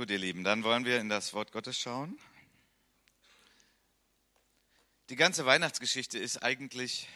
Gut, 0.00 0.08
ihr 0.08 0.16
Lieben, 0.16 0.44
dann 0.44 0.64
wollen 0.64 0.86
wir 0.86 0.98
in 0.98 1.10
das 1.10 1.34
Wort 1.34 1.52
Gottes 1.52 1.78
schauen. 1.78 2.18
Die 5.10 5.14
ganze 5.14 5.44
Weihnachtsgeschichte 5.44 6.18
ist 6.18 6.38
eigentlich 6.38 7.06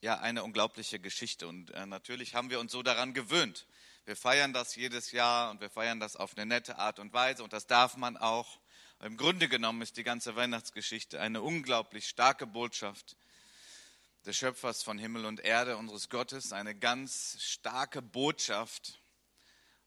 ja 0.00 0.18
eine 0.20 0.42
unglaubliche 0.42 0.98
Geschichte 0.98 1.46
und 1.46 1.70
äh, 1.72 1.84
natürlich 1.84 2.34
haben 2.34 2.48
wir 2.48 2.60
uns 2.60 2.72
so 2.72 2.82
daran 2.82 3.12
gewöhnt. 3.12 3.66
Wir 4.06 4.16
feiern 4.16 4.54
das 4.54 4.74
jedes 4.74 5.12
Jahr 5.12 5.50
und 5.50 5.60
wir 5.60 5.68
feiern 5.68 6.00
das 6.00 6.16
auf 6.16 6.34
eine 6.34 6.46
nette 6.46 6.78
Art 6.78 6.98
und 6.98 7.12
Weise 7.12 7.44
und 7.44 7.52
das 7.52 7.66
darf 7.66 7.98
man 7.98 8.16
auch. 8.16 8.58
Im 9.00 9.18
Grunde 9.18 9.46
genommen 9.46 9.82
ist 9.82 9.98
die 9.98 10.02
ganze 10.02 10.36
Weihnachtsgeschichte 10.36 11.20
eine 11.20 11.42
unglaublich 11.42 12.08
starke 12.08 12.46
Botschaft 12.46 13.18
des 14.24 14.34
Schöpfers 14.34 14.82
von 14.82 14.98
Himmel 14.98 15.26
und 15.26 15.40
Erde, 15.40 15.76
unseres 15.76 16.08
Gottes, 16.08 16.54
eine 16.54 16.74
ganz 16.74 17.36
starke 17.38 18.00
Botschaft, 18.00 18.99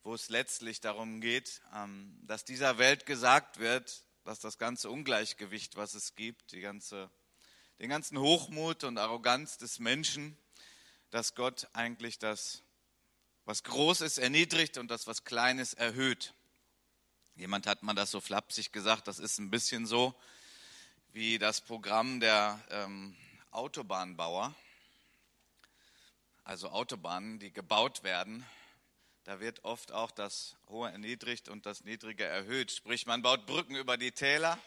wo 0.04 0.14
es 0.14 0.28
letztlich 0.28 0.82
darum 0.82 1.22
geht, 1.22 1.62
ähm, 1.74 2.14
dass 2.26 2.44
dieser 2.44 2.76
Welt 2.76 3.06
gesagt 3.06 3.58
wird, 3.58 4.04
dass 4.24 4.38
das 4.38 4.58
ganze 4.58 4.90
Ungleichgewicht, 4.90 5.76
was 5.76 5.94
es 5.94 6.14
gibt, 6.14 6.52
die 6.52 6.60
ganze, 6.60 7.10
den 7.80 7.88
ganzen 7.88 8.18
Hochmut 8.18 8.84
und 8.84 8.98
Arroganz 8.98 9.56
des 9.56 9.78
Menschen, 9.78 10.36
dass 11.08 11.34
Gott 11.34 11.68
eigentlich 11.72 12.18
das, 12.18 12.62
was 13.46 13.62
groß 13.62 14.02
ist, 14.02 14.18
erniedrigt 14.18 14.76
und 14.76 14.90
das, 14.90 15.06
was 15.06 15.24
klein 15.24 15.58
ist, 15.58 15.74
erhöht. 15.74 16.34
Jemand 17.34 17.66
hat 17.66 17.82
mal 17.82 17.94
das 17.94 18.10
so 18.10 18.20
flapsig 18.20 18.72
gesagt, 18.72 19.08
das 19.08 19.18
ist 19.18 19.38
ein 19.38 19.50
bisschen 19.50 19.86
so 19.86 20.14
wie 21.12 21.38
das 21.38 21.62
Programm 21.62 22.20
der 22.20 22.62
ähm, 22.70 23.16
Autobahnbauer, 23.52 24.54
also 26.42 26.68
Autobahnen, 26.68 27.38
die 27.38 27.52
gebaut 27.52 28.02
werden, 28.02 28.44
da 29.24 29.40
wird 29.40 29.64
oft 29.64 29.90
auch 29.90 30.10
das 30.10 30.56
Hohe 30.68 30.90
erniedrigt 30.90 31.48
und 31.48 31.64
das 31.64 31.82
Niedrige 31.84 32.24
erhöht. 32.24 32.70
Sprich, 32.70 33.06
man 33.06 33.22
baut 33.22 33.46
Brücken 33.46 33.74
über 33.74 33.96
die 33.96 34.12
Täler 34.12 34.58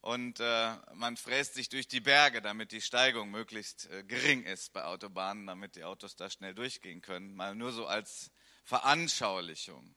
und 0.00 0.40
äh, 0.40 0.72
man 0.94 1.16
fräst 1.18 1.54
sich 1.54 1.68
durch 1.68 1.86
die 1.86 2.00
Berge, 2.00 2.40
damit 2.40 2.72
die 2.72 2.80
Steigung 2.80 3.30
möglichst 3.30 3.90
äh, 3.90 4.02
gering 4.02 4.44
ist 4.44 4.72
bei 4.72 4.84
Autobahnen, 4.84 5.46
damit 5.46 5.76
die 5.76 5.84
Autos 5.84 6.16
da 6.16 6.30
schnell 6.30 6.54
durchgehen 6.54 7.02
können. 7.02 7.34
Mal 7.34 7.54
nur 7.54 7.72
so 7.72 7.86
als 7.86 8.30
Veranschaulichung. 8.64 9.94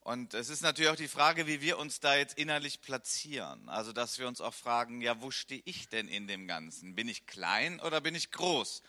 Und 0.00 0.34
es 0.34 0.48
ist 0.48 0.62
natürlich 0.62 0.90
auch 0.90 0.96
die 0.96 1.06
Frage, 1.06 1.46
wie 1.46 1.60
wir 1.60 1.78
uns 1.78 2.00
da 2.00 2.16
jetzt 2.16 2.36
innerlich 2.36 2.80
platzieren. 2.80 3.68
Also, 3.68 3.92
dass 3.92 4.18
wir 4.18 4.26
uns 4.26 4.40
auch 4.40 4.54
fragen, 4.54 5.00
ja, 5.00 5.20
wo 5.20 5.30
stehe 5.30 5.62
ich 5.64 5.88
denn 5.88 6.08
in 6.08 6.26
dem 6.26 6.48
Ganzen? 6.48 6.96
Bin 6.96 7.08
ich 7.08 7.26
klein 7.26 7.78
oder 7.78 8.00
bin 8.00 8.16
ich 8.16 8.32
groß? 8.32 8.82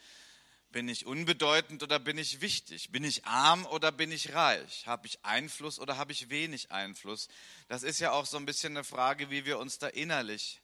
Bin 0.74 0.90
ich 0.90 1.06
unbedeutend 1.06 1.84
oder 1.84 2.00
bin 2.00 2.18
ich 2.18 2.42
wichtig? 2.42 2.92
Bin 2.92 3.04
ich 3.04 3.26
arm 3.26 3.68
oder 3.68 3.92
bin 3.92 4.12
ich 4.12 4.34
reich? 4.34 4.88
Habe 4.88 5.06
ich 5.06 5.24
Einfluss 5.24 5.80
oder 5.80 5.98
habe 5.98 6.12
ich 6.12 6.32
wenig 6.32 6.72
Einfluss? 6.72 7.28
Das 7.68 7.84
ist 7.84 8.00
ja 8.00 8.12
auch 8.12 8.26
so 8.26 8.38
ein 8.38 8.48
bisschen 8.48 8.74
eine 8.76 8.84
Frage, 8.84 9.30
wie 9.30 9.46
wir 9.46 9.60
uns 9.60 9.78
da 9.78 9.88
innerlich 9.88 10.64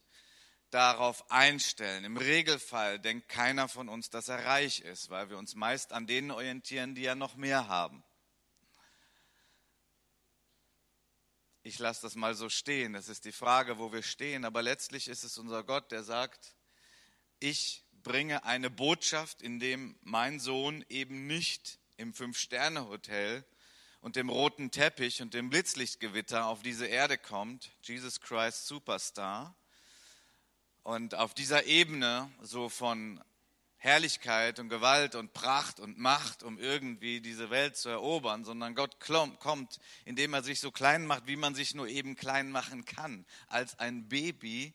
darauf 0.70 1.30
einstellen. 1.30 2.04
Im 2.04 2.16
Regelfall 2.16 2.98
denkt 2.98 3.28
keiner 3.28 3.68
von 3.68 3.88
uns, 3.88 4.10
dass 4.10 4.26
er 4.26 4.44
reich 4.44 4.80
ist, 4.80 5.10
weil 5.10 5.30
wir 5.30 5.38
uns 5.38 5.54
meist 5.54 5.92
an 5.92 6.08
denen 6.08 6.32
orientieren, 6.32 6.96
die 6.96 7.02
ja 7.02 7.14
noch 7.14 7.36
mehr 7.36 7.68
haben. 7.68 8.02
Ich 11.62 11.78
lasse 11.78 12.02
das 12.02 12.16
mal 12.16 12.34
so 12.34 12.48
stehen. 12.48 12.94
Das 12.94 13.08
ist 13.08 13.24
die 13.26 13.32
Frage, 13.32 13.78
wo 13.78 13.92
wir 13.92 14.02
stehen. 14.02 14.44
Aber 14.44 14.60
letztlich 14.60 15.06
ist 15.06 15.22
es 15.22 15.38
unser 15.38 15.62
Gott, 15.62 15.92
der 15.92 16.02
sagt, 16.02 16.56
ich 17.38 17.84
bringe 18.02 18.44
eine 18.44 18.70
Botschaft, 18.70 19.42
in 19.42 19.60
dem 19.60 19.96
mein 20.02 20.40
Sohn 20.40 20.84
eben 20.88 21.26
nicht 21.26 21.78
im 21.96 22.14
Fünf-Sterne-Hotel 22.14 23.44
und 24.00 24.16
dem 24.16 24.28
roten 24.28 24.70
Teppich 24.70 25.22
und 25.22 25.34
dem 25.34 25.50
Blitzlichtgewitter 25.50 26.46
auf 26.46 26.62
diese 26.62 26.86
Erde 26.86 27.18
kommt, 27.18 27.70
Jesus 27.82 28.20
Christ 28.20 28.66
Superstar, 28.66 29.54
und 30.82 31.14
auf 31.14 31.34
dieser 31.34 31.66
Ebene 31.66 32.30
so 32.40 32.68
von 32.68 33.22
Herrlichkeit 33.76 34.58
und 34.58 34.68
Gewalt 34.68 35.14
und 35.14 35.32
Pracht 35.32 35.80
und 35.80 35.98
Macht, 35.98 36.42
um 36.42 36.58
irgendwie 36.58 37.20
diese 37.20 37.48
Welt 37.48 37.76
zu 37.76 37.88
erobern, 37.88 38.44
sondern 38.44 38.74
Gott 38.74 38.98
kommt, 39.00 39.80
indem 40.04 40.34
er 40.34 40.42
sich 40.42 40.60
so 40.60 40.70
klein 40.70 41.06
macht, 41.06 41.26
wie 41.26 41.36
man 41.36 41.54
sich 41.54 41.74
nur 41.74 41.88
eben 41.88 42.14
klein 42.14 42.50
machen 42.50 42.84
kann, 42.84 43.24
als 43.48 43.78
ein 43.78 44.08
Baby 44.08 44.74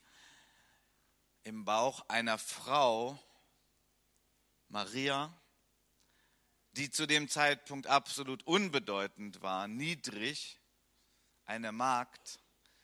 im 1.45 1.63
Bauch 1.63 2.03
einer 2.09 2.37
Frau, 2.37 3.17
Maria, 4.67 5.31
die 6.71 6.89
zu 6.89 7.05
dem 7.05 7.29
Zeitpunkt 7.29 7.87
absolut 7.87 8.43
unbedeutend 8.43 9.41
war, 9.41 9.67
niedrig, 9.67 10.59
eine 11.45 11.71
Magd. 11.71 12.39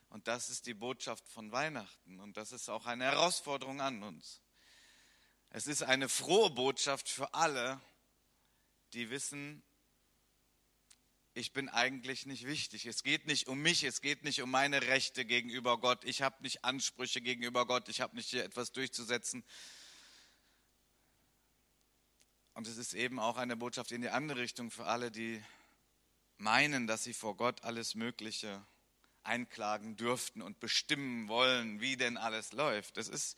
Und 0.09 0.27
das 0.27 0.49
ist 0.49 0.67
die 0.67 0.75
Botschaft 0.75 1.27
von 1.27 1.51
Weihnachten. 1.51 2.19
Und 2.19 2.37
das 2.37 2.51
ist 2.51 2.69
auch 2.69 2.85
eine 2.85 3.05
Herausforderung 3.05 3.81
an 3.81 4.03
uns. 4.03 4.41
Es 5.49 5.65
ist 5.65 5.81
eine 5.83 6.07
frohe 6.07 6.51
Botschaft 6.51 7.09
für 7.09 7.33
alle, 7.33 7.81
die 8.93 9.09
wissen, 9.09 9.63
ich 11.33 11.53
bin 11.53 11.69
eigentlich 11.69 12.25
nicht 12.25 12.45
wichtig. 12.45 12.85
Es 12.85 13.03
geht 13.03 13.25
nicht 13.25 13.47
um 13.47 13.61
mich, 13.61 13.83
es 13.83 14.01
geht 14.01 14.23
nicht 14.23 14.41
um 14.41 14.51
meine 14.51 14.81
Rechte 14.83 15.23
gegenüber 15.25 15.79
Gott. 15.79 16.03
Ich 16.03 16.21
habe 16.21 16.41
nicht 16.43 16.65
Ansprüche 16.65 17.21
gegenüber 17.21 17.65
Gott, 17.65 17.87
ich 17.89 18.01
habe 18.01 18.15
nicht 18.15 18.29
hier 18.29 18.43
etwas 18.43 18.71
durchzusetzen. 18.71 19.43
Und 22.53 22.67
es 22.67 22.77
ist 22.77 22.93
eben 22.93 23.19
auch 23.19 23.37
eine 23.37 23.55
Botschaft 23.55 23.91
in 23.91 24.01
die 24.01 24.09
andere 24.09 24.41
Richtung 24.41 24.71
für 24.71 24.85
alle, 24.85 25.09
die 25.09 25.41
meinen, 26.37 26.85
dass 26.85 27.03
sie 27.03 27.13
vor 27.13 27.37
Gott 27.37 27.63
alles 27.63 27.95
Mögliche 27.95 28.65
einklagen 29.23 29.95
dürften 29.95 30.41
und 30.41 30.59
bestimmen 30.59 31.27
wollen, 31.29 31.79
wie 31.79 31.95
denn 31.95 32.17
alles 32.17 32.51
läuft. 32.51 32.97
Das 32.97 33.07
ist 33.07 33.37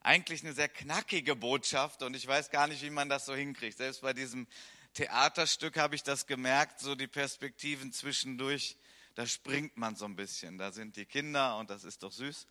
eigentlich 0.00 0.42
eine 0.42 0.52
sehr 0.52 0.68
knackige 0.68 1.36
Botschaft 1.36 2.02
und 2.02 2.14
ich 2.14 2.26
weiß 2.26 2.50
gar 2.50 2.66
nicht, 2.66 2.82
wie 2.82 2.90
man 2.90 3.08
das 3.08 3.24
so 3.24 3.34
hinkriegt. 3.34 3.78
Selbst 3.78 4.02
bei 4.02 4.12
diesem 4.12 4.46
Theaterstück 4.94 5.78
habe 5.78 5.94
ich 5.94 6.02
das 6.02 6.26
gemerkt, 6.26 6.80
so 6.80 6.94
die 6.94 7.06
Perspektiven 7.06 7.92
zwischendurch, 7.92 8.76
da 9.14 9.26
springt 9.26 9.76
man 9.76 9.96
so 9.96 10.04
ein 10.04 10.16
bisschen. 10.16 10.58
Da 10.58 10.70
sind 10.70 10.96
die 10.96 11.06
Kinder 11.06 11.56
und 11.56 11.70
das 11.70 11.84
ist 11.84 12.02
doch 12.02 12.12
süß. 12.12 12.46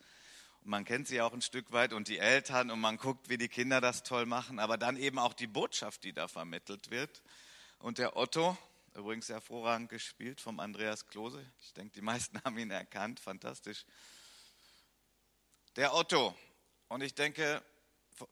Und 0.63 0.69
man 0.69 0.84
kennt 0.84 1.07
sie 1.07 1.22
auch 1.22 1.34
ein 1.34 1.41
Stück 1.41 1.72
weit 1.72 1.94
und 1.94 2.07
die 2.07 2.18
Eltern 2.18 2.72
und 2.72 2.79
man 2.79 2.97
guckt, 2.97 3.29
wie 3.29 3.38
die 3.38 3.47
Kinder 3.47 3.79
das 3.79 4.03
toll 4.03 4.25
machen, 4.25 4.59
aber 4.59 4.78
dann 4.78 4.97
eben 4.97 5.19
auch 5.19 5.34
die 5.34 5.47
Botschaft, 5.47 6.03
die 6.03 6.13
da 6.13 6.28
vermittelt 6.28 6.90
wird. 6.90 7.22
Und 7.79 8.00
der 8.00 8.16
Otto, 8.16 8.58
übrigens 8.96 9.29
hervorragend 9.29 9.90
gespielt 9.90 10.41
vom 10.41 10.59
Andreas 10.59 11.08
Klose, 11.08 11.46
ich 11.62 11.73
denke, 11.73 11.94
die 11.94 12.02
meisten 12.02 12.41
haben 12.44 12.58
ihn 12.58 12.72
erkannt, 12.72 13.19
fantastisch. 13.19 13.85
Der 15.75 15.94
Otto, 15.94 16.35
und 16.90 17.02
ich 17.02 17.13
denke, 17.13 17.63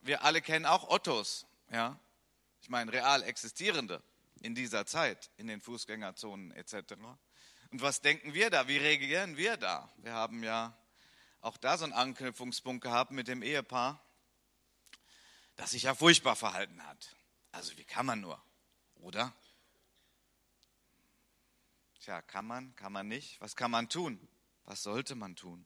wir 0.01 0.23
alle 0.23 0.41
kennen 0.41 0.65
auch 0.65 0.89
Ottos, 0.89 1.45
ja, 1.71 1.99
ich 2.69 2.71
meine 2.71 2.93
real 2.93 3.23
existierende 3.23 3.99
in 4.41 4.53
dieser 4.53 4.85
Zeit, 4.85 5.31
in 5.37 5.47
den 5.47 5.59
Fußgängerzonen 5.59 6.51
etc. 6.51 6.93
Und 7.71 7.81
was 7.81 8.01
denken 8.01 8.35
wir 8.35 8.51
da? 8.51 8.67
Wie 8.67 8.77
reagieren 8.77 9.37
wir 9.37 9.57
da? 9.57 9.91
Wir 9.97 10.13
haben 10.13 10.43
ja 10.43 10.77
auch 11.41 11.57
da 11.57 11.79
so 11.79 11.85
einen 11.85 11.93
Anknüpfungspunkt 11.93 12.83
gehabt 12.83 13.09
mit 13.09 13.27
dem 13.27 13.41
Ehepaar, 13.41 13.99
das 15.55 15.71
sich 15.71 15.81
ja 15.81 15.95
furchtbar 15.95 16.35
verhalten 16.35 16.85
hat. 16.85 17.15
Also 17.51 17.75
wie 17.75 17.83
kann 17.85 18.05
man 18.05 18.21
nur, 18.21 18.39
oder? 18.97 19.33
Tja, 22.01 22.21
kann 22.21 22.45
man, 22.45 22.75
kann 22.75 22.93
man 22.93 23.07
nicht? 23.07 23.41
Was 23.41 23.55
kann 23.55 23.71
man 23.71 23.89
tun? 23.89 24.19
Was 24.65 24.83
sollte 24.83 25.15
man 25.15 25.35
tun? 25.35 25.65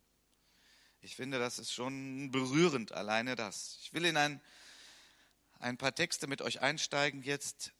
Ich 1.02 1.18
finde, 1.18 1.38
das 1.38 1.60
ist 1.60 1.74
schon 1.74 2.32
berührend, 2.32 2.94
alleine 2.94 3.36
das. 3.36 3.78
Ich 3.82 3.92
will 3.92 4.06
in 4.06 4.16
ein 4.16 4.40
ein 5.64 5.78
paar 5.78 5.96
Texte 5.96 6.28
mit 6.28 6.42
euch 6.42 6.62
einsteigen 6.62 7.24
jetzt. 7.24 7.72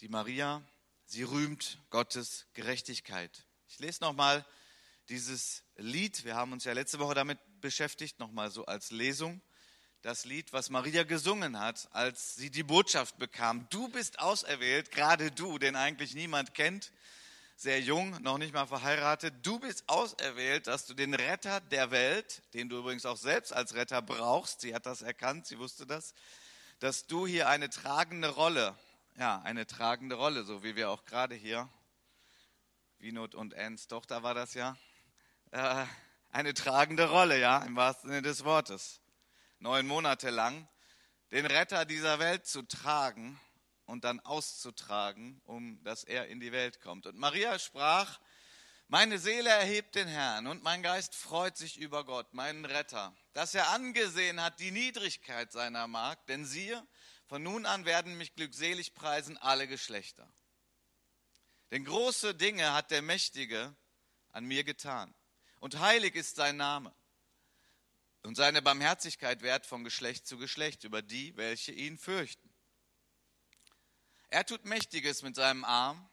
Die 0.00 0.08
Maria, 0.08 0.66
sie 1.04 1.22
rühmt 1.22 1.78
Gottes 1.90 2.46
Gerechtigkeit. 2.54 3.46
Ich 3.68 3.78
lese 3.78 4.02
nochmal 4.02 4.44
dieses 5.10 5.64
Lied. 5.76 6.24
Wir 6.24 6.34
haben 6.34 6.52
uns 6.52 6.64
ja 6.64 6.72
letzte 6.72 6.98
Woche 6.98 7.14
damit 7.14 7.38
beschäftigt, 7.60 8.18
nochmal 8.18 8.50
so 8.50 8.64
als 8.64 8.90
Lesung. 8.90 9.42
Das 10.00 10.24
Lied, 10.24 10.52
was 10.54 10.70
Maria 10.70 11.02
gesungen 11.02 11.58
hat, 11.58 11.88
als 11.92 12.36
sie 12.36 12.50
die 12.50 12.62
Botschaft 12.62 13.18
bekam. 13.18 13.66
Du 13.68 13.88
bist 13.88 14.18
auserwählt, 14.18 14.90
gerade 14.90 15.30
du, 15.30 15.58
den 15.58 15.76
eigentlich 15.76 16.14
niemand 16.14 16.54
kennt, 16.54 16.90
sehr 17.56 17.80
jung, 17.80 18.22
noch 18.22 18.38
nicht 18.38 18.54
mal 18.54 18.66
verheiratet. 18.66 19.34
Du 19.42 19.58
bist 19.58 19.86
auserwählt, 19.88 20.68
dass 20.68 20.86
du 20.86 20.94
den 20.94 21.12
Retter 21.12 21.60
der 21.60 21.90
Welt, 21.90 22.42
den 22.54 22.68
du 22.70 22.78
übrigens 22.78 23.04
auch 23.04 23.16
selbst 23.16 23.52
als 23.52 23.74
Retter 23.74 24.00
brauchst, 24.00 24.62
sie 24.62 24.74
hat 24.74 24.86
das 24.86 25.02
erkannt, 25.02 25.46
sie 25.46 25.58
wusste 25.58 25.86
das, 25.86 26.14
dass 26.78 27.06
du 27.06 27.26
hier 27.26 27.48
eine 27.48 27.70
tragende 27.70 28.28
Rolle, 28.28 28.76
ja, 29.16 29.40
eine 29.42 29.66
tragende 29.66 30.16
Rolle, 30.16 30.44
so 30.44 30.62
wie 30.62 30.76
wir 30.76 30.90
auch 30.90 31.04
gerade 31.04 31.34
hier, 31.34 31.68
Winot 32.98 33.34
und 33.34 33.54
Ens 33.54 33.86
Tochter 33.86 34.22
war 34.22 34.34
das 34.34 34.54
ja, 34.54 34.76
äh, 35.52 35.86
eine 36.30 36.52
tragende 36.52 37.08
Rolle, 37.08 37.38
ja, 37.38 37.58
im 37.64 37.76
wahrsten 37.76 38.10
Sinne 38.10 38.22
des 38.22 38.44
Wortes. 38.44 39.00
Neun 39.58 39.86
Monate 39.86 40.30
lang 40.30 40.68
den 41.30 41.46
Retter 41.46 41.86
dieser 41.86 42.18
Welt 42.18 42.46
zu 42.46 42.62
tragen 42.62 43.40
und 43.86 44.04
dann 44.04 44.20
auszutragen, 44.20 45.40
um 45.44 45.82
dass 45.82 46.04
er 46.04 46.28
in 46.28 46.40
die 46.40 46.52
Welt 46.52 46.80
kommt. 46.82 47.06
Und 47.06 47.16
Maria 47.16 47.58
sprach 47.58 48.20
Meine 48.88 49.18
Seele 49.18 49.50
erhebt 49.50 49.96
den 49.96 50.06
Herrn 50.06 50.46
und 50.46 50.62
mein 50.62 50.80
Geist 50.80 51.16
freut 51.16 51.56
sich 51.56 51.76
über 51.76 52.04
Gott, 52.04 52.32
meinen 52.34 52.64
Retter, 52.64 53.16
dass 53.32 53.52
er 53.52 53.70
angesehen 53.70 54.40
hat 54.40 54.60
die 54.60 54.70
Niedrigkeit 54.70 55.50
seiner 55.50 55.88
Magd, 55.88 56.28
denn 56.28 56.44
siehe, 56.44 56.86
von 57.26 57.42
nun 57.42 57.66
an 57.66 57.84
werden 57.84 58.16
mich 58.16 58.36
glückselig 58.36 58.94
preisen 58.94 59.36
alle 59.38 59.66
Geschlechter. 59.66 60.32
Denn 61.72 61.84
große 61.84 62.36
Dinge 62.36 62.74
hat 62.74 62.92
der 62.92 63.02
Mächtige 63.02 63.74
an 64.30 64.44
mir 64.44 64.62
getan. 64.62 65.12
Und 65.58 65.80
heilig 65.80 66.14
ist 66.14 66.36
sein 66.36 66.56
Name. 66.56 66.94
Und 68.22 68.36
seine 68.36 68.62
Barmherzigkeit 68.62 69.42
währt 69.42 69.66
von 69.66 69.82
Geschlecht 69.82 70.28
zu 70.28 70.38
Geschlecht 70.38 70.84
über 70.84 71.02
die, 71.02 71.36
welche 71.36 71.72
ihn 71.72 71.98
fürchten. 71.98 72.52
Er 74.28 74.46
tut 74.46 74.64
Mächtiges 74.64 75.22
mit 75.22 75.34
seinem 75.34 75.64
Arm 75.64 76.08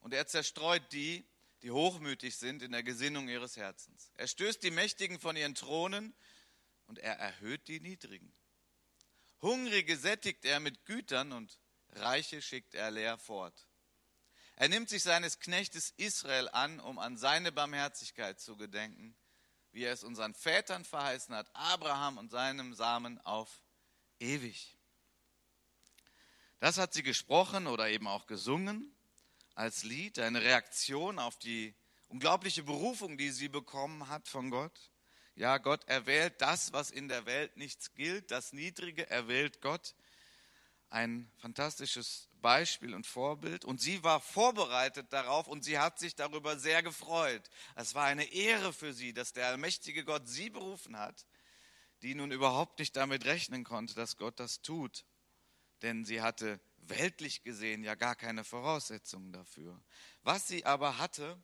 und 0.00 0.12
er 0.12 0.26
zerstreut 0.26 0.92
die, 0.92 1.24
die 1.62 1.70
hochmütig 1.70 2.36
sind 2.36 2.62
in 2.62 2.72
der 2.72 2.82
Gesinnung 2.82 3.28
ihres 3.28 3.56
Herzens. 3.56 4.10
Er 4.14 4.26
stößt 4.26 4.62
die 4.62 4.70
Mächtigen 4.70 5.20
von 5.20 5.36
ihren 5.36 5.54
Thronen 5.54 6.14
und 6.86 6.98
er 6.98 7.18
erhöht 7.18 7.68
die 7.68 7.80
Niedrigen. 7.80 8.32
Hungrige 9.42 9.96
sättigt 9.96 10.44
er 10.44 10.60
mit 10.60 10.84
Gütern 10.84 11.32
und 11.32 11.58
Reiche 11.90 12.42
schickt 12.42 12.74
er 12.74 12.90
leer 12.90 13.18
fort. 13.18 13.66
Er 14.56 14.68
nimmt 14.68 14.90
sich 14.90 15.02
seines 15.02 15.38
Knechtes 15.38 15.94
Israel 15.96 16.48
an, 16.50 16.80
um 16.80 16.98
an 16.98 17.16
seine 17.16 17.50
Barmherzigkeit 17.50 18.40
zu 18.40 18.56
gedenken, 18.56 19.16
wie 19.72 19.84
er 19.84 19.92
es 19.92 20.04
unseren 20.04 20.34
Vätern 20.34 20.84
verheißen 20.84 21.34
hat, 21.34 21.48
Abraham 21.54 22.18
und 22.18 22.30
seinem 22.30 22.74
Samen 22.74 23.18
auf 23.20 23.62
ewig. 24.18 24.76
Das 26.58 26.76
hat 26.76 26.92
sie 26.92 27.02
gesprochen 27.02 27.66
oder 27.66 27.88
eben 27.88 28.06
auch 28.06 28.26
gesungen 28.26 28.94
als 29.60 29.84
Lied, 29.84 30.18
eine 30.18 30.40
Reaktion 30.40 31.18
auf 31.18 31.36
die 31.36 31.74
unglaubliche 32.08 32.62
Berufung, 32.62 33.18
die 33.18 33.30
sie 33.30 33.50
bekommen 33.50 34.08
hat 34.08 34.26
von 34.26 34.50
Gott. 34.50 34.90
Ja, 35.36 35.58
Gott 35.58 35.86
erwählt 35.86 36.40
das, 36.40 36.72
was 36.72 36.90
in 36.90 37.08
der 37.08 37.26
Welt 37.26 37.58
nichts 37.58 37.92
gilt, 37.92 38.30
das 38.30 38.54
Niedrige 38.54 39.08
erwählt 39.10 39.60
Gott. 39.60 39.94
Ein 40.88 41.30
fantastisches 41.36 42.30
Beispiel 42.40 42.94
und 42.94 43.06
Vorbild. 43.06 43.66
Und 43.66 43.82
sie 43.82 44.02
war 44.02 44.20
vorbereitet 44.20 45.12
darauf 45.12 45.46
und 45.46 45.62
sie 45.62 45.78
hat 45.78 45.98
sich 45.98 46.14
darüber 46.14 46.58
sehr 46.58 46.82
gefreut. 46.82 47.42
Es 47.76 47.94
war 47.94 48.06
eine 48.06 48.24
Ehre 48.32 48.72
für 48.72 48.94
sie, 48.94 49.12
dass 49.12 49.34
der 49.34 49.46
allmächtige 49.46 50.04
Gott 50.04 50.26
sie 50.26 50.48
berufen 50.48 50.98
hat, 50.98 51.26
die 52.00 52.14
nun 52.14 52.32
überhaupt 52.32 52.78
nicht 52.78 52.96
damit 52.96 53.26
rechnen 53.26 53.64
konnte, 53.64 53.94
dass 53.94 54.16
Gott 54.16 54.40
das 54.40 54.62
tut. 54.62 55.04
Denn 55.82 56.06
sie 56.06 56.22
hatte 56.22 56.60
weltlich 56.90 57.42
gesehen 57.42 57.82
ja 57.82 57.94
gar 57.94 58.14
keine 58.14 58.44
Voraussetzungen 58.44 59.32
dafür. 59.32 59.80
Was 60.22 60.46
sie 60.46 60.66
aber 60.66 60.98
hatte, 60.98 61.42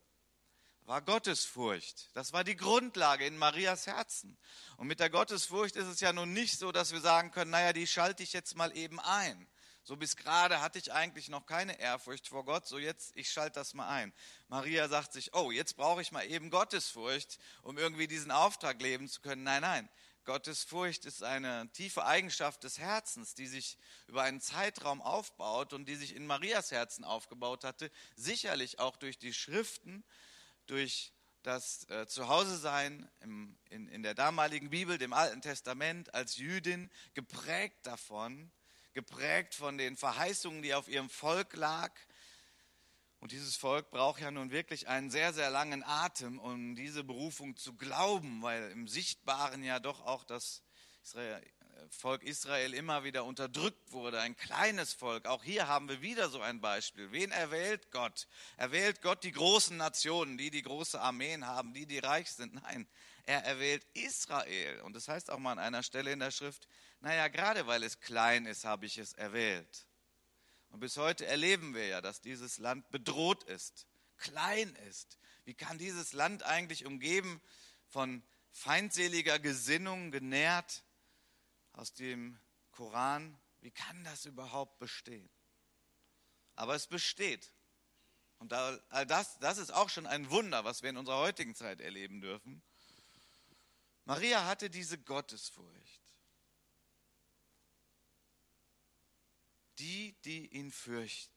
war 0.86 1.02
Gottesfurcht. 1.02 2.10
Das 2.14 2.32
war 2.32 2.44
die 2.44 2.56
Grundlage 2.56 3.26
in 3.26 3.36
Marias 3.36 3.86
Herzen. 3.86 4.38
Und 4.76 4.86
mit 4.86 5.00
der 5.00 5.10
Gottesfurcht 5.10 5.76
ist 5.76 5.86
es 5.86 6.00
ja 6.00 6.12
nun 6.12 6.32
nicht 6.32 6.58
so, 6.58 6.70
dass 6.70 6.92
wir 6.92 7.00
sagen 7.00 7.32
können, 7.32 7.50
naja, 7.50 7.72
die 7.72 7.86
schalte 7.86 8.22
ich 8.22 8.32
jetzt 8.32 8.56
mal 8.56 8.76
eben 8.76 9.00
ein. 9.00 9.48
So 9.82 9.96
bis 9.96 10.16
gerade 10.16 10.60
hatte 10.60 10.80
ich 10.80 10.92
eigentlich 10.92 11.28
noch 11.28 11.46
keine 11.46 11.78
Ehrfurcht 11.78 12.26
vor 12.26 12.44
Gott, 12.44 12.66
so 12.66 12.76
jetzt, 12.76 13.16
ich 13.16 13.30
schalte 13.30 13.60
das 13.60 13.72
mal 13.72 13.88
ein. 13.88 14.12
Maria 14.48 14.88
sagt 14.88 15.12
sich, 15.12 15.32
oh, 15.32 15.52
jetzt 15.52 15.76
brauche 15.76 16.02
ich 16.02 16.10
mal 16.10 16.28
eben 16.28 16.50
Gottesfurcht, 16.50 17.38
um 17.62 17.78
irgendwie 17.78 18.08
diesen 18.08 18.32
Auftrag 18.32 18.82
leben 18.82 19.08
zu 19.08 19.20
können. 19.20 19.44
Nein, 19.44 19.62
nein, 19.62 19.88
Gottesfurcht 20.26 21.06
ist 21.06 21.22
eine 21.22 21.70
tiefe 21.72 22.04
Eigenschaft 22.04 22.64
des 22.64 22.78
Herzens, 22.78 23.34
die 23.34 23.46
sich 23.46 23.78
über 24.08 24.22
einen 24.22 24.40
Zeitraum 24.40 25.00
aufbaut 25.00 25.72
und 25.72 25.86
die 25.86 25.94
sich 25.94 26.14
in 26.14 26.26
Marias 26.26 26.72
Herzen 26.72 27.04
aufgebaut 27.04 27.64
hatte, 27.64 27.90
sicherlich 28.16 28.78
auch 28.80 28.96
durch 28.96 29.18
die 29.18 29.32
Schriften, 29.32 30.04
durch 30.66 31.12
das 31.42 31.88
äh, 31.90 32.08
Zuhause-Sein 32.08 33.08
in, 33.20 33.56
in 33.88 34.02
der 34.02 34.14
damaligen 34.14 34.68
Bibel, 34.70 34.98
dem 34.98 35.12
Alten 35.12 35.40
Testament, 35.40 36.12
als 36.12 36.36
Jüdin, 36.36 36.90
geprägt 37.14 37.86
davon, 37.86 38.50
geprägt 38.94 39.54
von 39.54 39.78
den 39.78 39.96
Verheißungen, 39.96 40.62
die 40.62 40.74
auf 40.74 40.88
ihrem 40.88 41.08
Volk 41.08 41.54
lag, 41.54 41.92
und 43.26 43.32
dieses 43.32 43.56
Volk 43.56 43.90
braucht 43.90 44.20
ja 44.20 44.30
nun 44.30 44.52
wirklich 44.52 44.86
einen 44.86 45.10
sehr, 45.10 45.32
sehr 45.32 45.50
langen 45.50 45.82
Atem, 45.82 46.38
um 46.38 46.76
diese 46.76 47.02
Berufung 47.02 47.56
zu 47.56 47.74
glauben, 47.74 48.40
weil 48.40 48.70
im 48.70 48.86
Sichtbaren 48.86 49.64
ja 49.64 49.80
doch 49.80 50.06
auch 50.06 50.22
das 50.22 50.62
Israel, 51.02 51.42
Volk 51.90 52.22
Israel 52.22 52.72
immer 52.72 53.02
wieder 53.02 53.24
unterdrückt 53.24 53.90
wurde, 53.90 54.20
ein 54.20 54.36
kleines 54.36 54.94
Volk. 54.94 55.26
Auch 55.26 55.42
hier 55.42 55.66
haben 55.66 55.88
wir 55.88 56.02
wieder 56.02 56.28
so 56.28 56.40
ein 56.40 56.60
Beispiel. 56.60 57.10
Wen 57.10 57.32
erwählt 57.32 57.90
Gott? 57.90 58.28
Erwählt 58.58 59.02
Gott 59.02 59.24
die 59.24 59.32
großen 59.32 59.76
Nationen, 59.76 60.38
die 60.38 60.52
die 60.52 60.62
große 60.62 61.00
Armeen 61.00 61.48
haben, 61.48 61.74
die 61.74 61.86
die 61.86 61.98
reich 61.98 62.30
sind? 62.30 62.54
Nein, 62.54 62.86
er 63.24 63.42
erwählt 63.42 63.84
Israel. 63.94 64.82
Und 64.82 64.94
das 64.94 65.08
heißt 65.08 65.32
auch 65.32 65.38
mal 65.40 65.50
an 65.50 65.58
einer 65.58 65.82
Stelle 65.82 66.12
in 66.12 66.20
der 66.20 66.30
Schrift, 66.30 66.68
naja, 67.00 67.26
gerade 67.26 67.66
weil 67.66 67.82
es 67.82 67.98
klein 67.98 68.46
ist, 68.46 68.64
habe 68.64 68.86
ich 68.86 68.98
es 68.98 69.14
erwählt. 69.14 69.88
Und 70.70 70.80
bis 70.80 70.96
heute 70.96 71.26
erleben 71.26 71.74
wir 71.74 71.86
ja, 71.86 72.00
dass 72.00 72.20
dieses 72.20 72.58
Land 72.58 72.90
bedroht 72.90 73.44
ist, 73.44 73.86
klein 74.16 74.74
ist. 74.88 75.18
Wie 75.44 75.54
kann 75.54 75.78
dieses 75.78 76.12
Land 76.12 76.42
eigentlich 76.42 76.86
umgeben 76.86 77.40
von 77.88 78.22
feindseliger 78.50 79.38
Gesinnung 79.38 80.10
genährt 80.10 80.84
aus 81.72 81.92
dem 81.92 82.38
Koran, 82.72 83.38
wie 83.60 83.70
kann 83.70 84.04
das 84.04 84.26
überhaupt 84.26 84.78
bestehen? 84.78 85.28
Aber 86.54 86.74
es 86.74 86.86
besteht. 86.86 87.52
Und 88.38 88.52
all 88.52 89.06
das, 89.06 89.38
das 89.38 89.58
ist 89.58 89.72
auch 89.72 89.88
schon 89.88 90.06
ein 90.06 90.30
Wunder, 90.30 90.64
was 90.64 90.82
wir 90.82 90.90
in 90.90 90.96
unserer 90.96 91.18
heutigen 91.18 91.54
Zeit 91.54 91.80
erleben 91.80 92.20
dürfen. 92.20 92.62
Maria 94.04 94.46
hatte 94.46 94.70
diese 94.70 94.98
Gottesfurcht. 94.98 96.05
Die, 99.78 100.14
die 100.24 100.46
ihn 100.48 100.70
fürchten. 100.70 101.36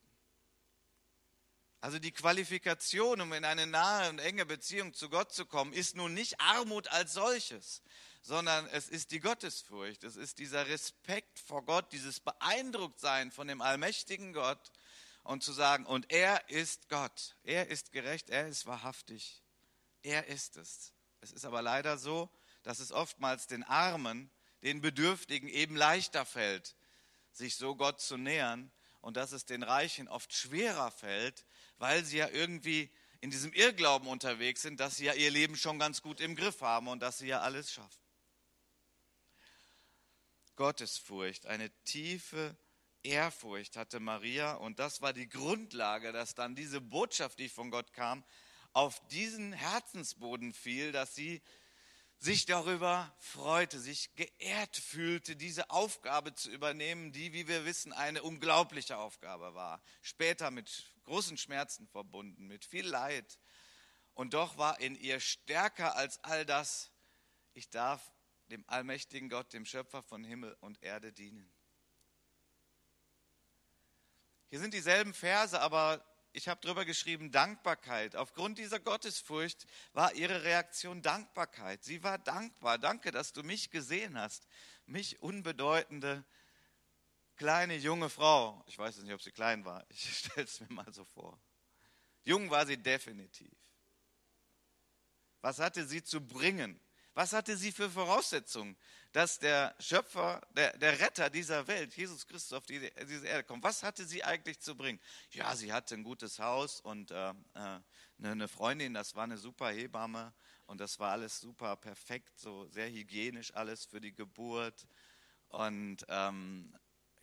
Also 1.82 1.98
die 1.98 2.12
Qualifikation, 2.12 3.22
um 3.22 3.32
in 3.32 3.46
eine 3.46 3.66
nahe 3.66 4.10
und 4.10 4.20
enge 4.20 4.46
Beziehung 4.46 4.94
zu 4.94 5.10
Gott 5.10 5.32
zu 5.32 5.46
kommen, 5.46 5.72
ist 5.72 5.96
nun 5.96 6.14
nicht 6.14 6.40
Armut 6.42 6.90
als 6.90 7.14
solches, 7.14 7.82
sondern 8.22 8.68
es 8.68 8.90
ist 8.90 9.12
die 9.12 9.22
Gottesfurcht, 9.22 10.04
es 10.04 10.18
ist 10.18 10.40
dieser 10.40 10.68
Respekt 10.68 11.40
vor 11.40 11.64
Gott, 11.64 11.94
dieses 11.94 12.20
Beeindrucktsein 12.20 13.32
von 13.32 13.48
dem 13.48 13.62
allmächtigen 13.62 14.34
Gott 14.34 14.72
und 15.24 15.42
zu 15.42 15.54
sagen, 15.54 15.86
und 15.86 16.12
er 16.12 16.50
ist 16.50 16.90
Gott, 16.90 17.38
er 17.44 17.68
ist 17.68 17.94
gerecht, 17.94 18.30
er 18.30 18.48
ist 18.48 18.66
wahrhaftig, 18.66 19.42
er 20.02 20.28
ist 20.28 20.58
es. 20.58 20.94
Es 21.22 21.32
ist 21.32 21.46
aber 21.46 21.62
leider 21.62 21.98
so, 21.98 22.30
dass 22.64 22.80
es 22.80 22.92
oftmals 22.92 23.48
den 23.48 23.64
Armen, 23.64 24.30
den 24.64 24.82
Bedürftigen 24.82 25.48
eben 25.48 25.78
leichter 25.78 26.26
fällt, 26.26 26.76
sich 27.32 27.56
so 27.56 27.76
Gott 27.76 28.02
zu 28.02 28.18
nähern 28.18 28.72
und 29.02 29.18
dass 29.18 29.32
es 29.32 29.46
den 29.46 29.64
Reichen 29.64 30.08
oft 30.08 30.34
schwerer 30.34 30.92
fällt, 30.92 31.46
weil 31.78 32.04
sie 32.04 32.18
ja 32.18 32.30
irgendwie 32.30 32.92
in 33.22 33.32
diesem 33.32 33.54
Irrglauben 33.54 34.08
unterwegs 34.08 34.62
sind, 34.62 34.80
dass 34.80 34.98
sie 34.98 35.06
ja 35.06 35.14
ihr 35.14 35.32
Leben 35.32 35.56
schon 35.56 35.80
ganz 35.80 36.02
gut 36.02 36.22
im 36.22 36.36
Griff 36.36 36.62
haben 36.62 36.88
und 36.88 37.02
dass 37.02 37.18
sie 37.18 37.28
ja 37.28 37.42
alles 37.42 37.72
schaffen. 37.72 38.00
Gottesfurcht, 40.56 41.46
eine 41.46 41.70
tiefe 41.84 42.58
Ehrfurcht 43.04 43.78
hatte 43.78 44.00
Maria 44.00 44.56
und 44.56 44.80
das 44.80 45.02
war 45.02 45.14
die 45.14 45.30
Grundlage, 45.30 46.12
dass 46.12 46.36
dann 46.36 46.56
diese 46.56 46.82
Botschaft, 46.82 47.40
die 47.40 47.48
von 47.48 47.72
Gott 47.72 47.94
kam, 47.94 48.26
auf 48.74 49.06
diesen 49.08 49.54
Herzensboden 49.54 50.54
fiel, 50.54 50.92
dass 50.92 51.16
sie 51.16 51.42
sich 52.20 52.46
darüber 52.46 53.16
freute, 53.18 53.80
sich 53.80 54.14
geehrt 54.16 54.76
fühlte, 54.76 55.38
diese 55.38 55.70
Aufgabe 55.70 56.36
zu 56.36 56.52
übernehmen, 56.52 57.14
die, 57.14 57.32
wie 57.32 57.48
wir 57.48 57.66
wissen, 57.66 57.94
eine 57.94 58.22
unglaubliche 58.24 58.98
Aufgabe 58.98 59.56
war. 59.56 59.82
Später 60.02 60.52
mit 60.52 60.84
großen 61.06 61.38
Schmerzen 61.38 61.88
verbunden, 61.88 62.48
mit 62.48 62.66
viel 62.66 62.86
Leid. 62.86 63.40
Und 64.14 64.34
doch 64.34 64.58
war 64.58 64.82
in 64.82 64.96
ihr 64.96 65.22
stärker 65.22 65.96
als 65.96 66.22
all 66.24 66.46
das, 66.46 66.92
ich 67.54 67.70
darf 67.70 68.12
dem 68.50 68.66
allmächtigen 68.68 69.30
Gott, 69.30 69.54
dem 69.54 69.66
Schöpfer 69.66 70.04
von 70.04 70.24
Himmel 70.24 70.58
und 70.60 70.84
Erde 70.84 71.14
dienen. 71.14 71.50
Hier 74.50 74.60
sind 74.60 74.74
dieselben 74.74 75.14
Verse, 75.14 75.60
aber 75.62 76.04
ich 76.32 76.48
habe 76.48 76.62
darüber 76.62 76.86
geschrieben, 76.86 77.32
Dankbarkeit. 77.32 78.16
Aufgrund 78.16 78.58
dieser 78.58 78.80
Gottesfurcht 78.80 79.66
war 79.94 80.14
ihre 80.14 80.44
Reaktion 80.44 81.02
Dankbarkeit. 81.02 81.84
Sie 81.84 82.04
war 82.04 82.18
dankbar. 82.18 82.78
Danke, 82.78 83.12
dass 83.12 83.34
du 83.34 83.44
mich 83.44 83.72
gesehen 83.72 84.18
hast. 84.18 84.48
Mich 84.86 85.22
unbedeutende, 85.22 86.24
kleine, 87.36 87.76
junge 87.76 88.10
Frau. 88.10 88.64
Ich 88.68 88.78
weiß 88.78 88.98
nicht, 88.98 89.14
ob 89.14 89.22
sie 89.22 89.32
klein 89.32 89.66
war. 89.66 89.86
Ich 89.90 90.18
stelle 90.20 90.46
es 90.46 90.60
mir 90.60 90.72
mal 90.72 90.92
so 90.94 91.04
vor. 91.04 91.40
Jung 92.24 92.50
war 92.50 92.66
sie 92.66 92.78
definitiv. 92.78 93.56
Was 95.42 95.60
hatte 95.60 95.86
sie 95.88 96.04
zu 96.04 96.22
bringen? 96.22 96.80
Was 97.14 97.34
hatte 97.34 97.58
sie 97.58 97.72
für 97.72 97.90
Voraussetzungen? 97.90 98.78
Dass 99.12 99.40
der 99.40 99.76
Schöpfer, 99.80 100.42
der, 100.56 100.78
der 100.78 101.00
Retter 101.00 101.30
dieser 101.30 101.68
Welt, 101.68 101.96
Jesus 101.96 102.28
Christus, 102.28 102.54
auf 102.54 102.66
die, 102.66 102.92
diese 103.08 103.28
Erde 103.28 103.44
kommt. 103.44 103.64
Was 103.64 103.82
hatte 103.82 104.06
sie 104.06 104.24
eigentlich 104.24 104.60
zu 104.60 104.76
bringen? 104.76 105.00
Ja, 105.32 105.56
sie 105.56 105.74
hatte 105.74 105.96
ein 105.96 106.04
gutes 106.04 106.40
Haus 106.40 106.80
und 106.82 107.12
äh, 107.12 107.30
äh, 107.30 107.80
eine 108.22 108.48
Freundin, 108.48 108.94
das 108.94 109.16
war 109.16 109.24
eine 109.24 109.38
super 109.38 109.70
Hebamme 109.70 110.34
und 110.68 110.80
das 110.80 111.00
war 111.00 111.12
alles 111.12 111.40
super 111.40 111.76
perfekt, 111.76 112.40
so 112.40 112.68
sehr 112.68 112.90
hygienisch 112.90 113.54
alles 113.56 113.86
für 113.86 114.00
die 114.00 114.14
Geburt 114.14 114.88
und 115.48 116.06
ähm, 116.08 116.72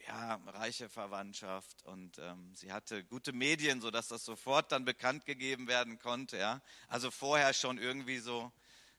ja, 0.07 0.41
reiche 0.47 0.89
Verwandtschaft 0.89 1.83
und 1.85 2.19
ähm, 2.19 2.53
sie 2.55 2.73
hatte 2.73 3.05
gute 3.05 3.33
Medien, 3.33 3.81
sodass 3.81 4.09
das 4.09 4.25
sofort 4.25 4.73
dann 4.73 4.85
bekannt 4.85 5.25
gegeben 5.25 5.69
werden 5.69 5.99
konnte. 5.99 6.37
Ja? 6.39 6.63
Also 6.89 7.11
vorher 7.11 7.53
schon 7.53 7.79
irgendwie 7.79 8.19
so 8.19 8.53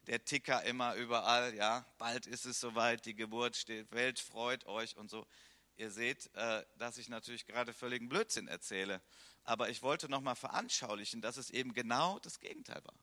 der 0.08 0.24
Ticker 0.24 0.64
immer 0.64 0.94
überall, 0.94 1.54
ja, 1.54 1.86
bald 1.98 2.26
ist 2.26 2.46
es 2.46 2.58
soweit, 2.58 3.04
die 3.04 3.14
Geburt 3.14 3.56
steht, 3.56 3.92
Welt 3.92 4.18
freut 4.18 4.66
euch 4.66 4.96
und 4.96 5.10
so. 5.10 5.26
Ihr 5.76 5.90
seht, 5.90 6.34
äh, 6.34 6.64
dass 6.78 6.96
ich 6.96 7.10
natürlich 7.10 7.46
gerade 7.46 7.74
völligen 7.74 8.08
Blödsinn 8.08 8.48
erzähle, 8.48 9.02
aber 9.44 9.68
ich 9.68 9.82
wollte 9.82 10.08
nochmal 10.08 10.34
veranschaulichen, 10.34 11.20
dass 11.20 11.36
es 11.36 11.50
eben 11.50 11.74
genau 11.74 12.18
das 12.20 12.40
Gegenteil 12.40 12.82
war. 12.84 12.98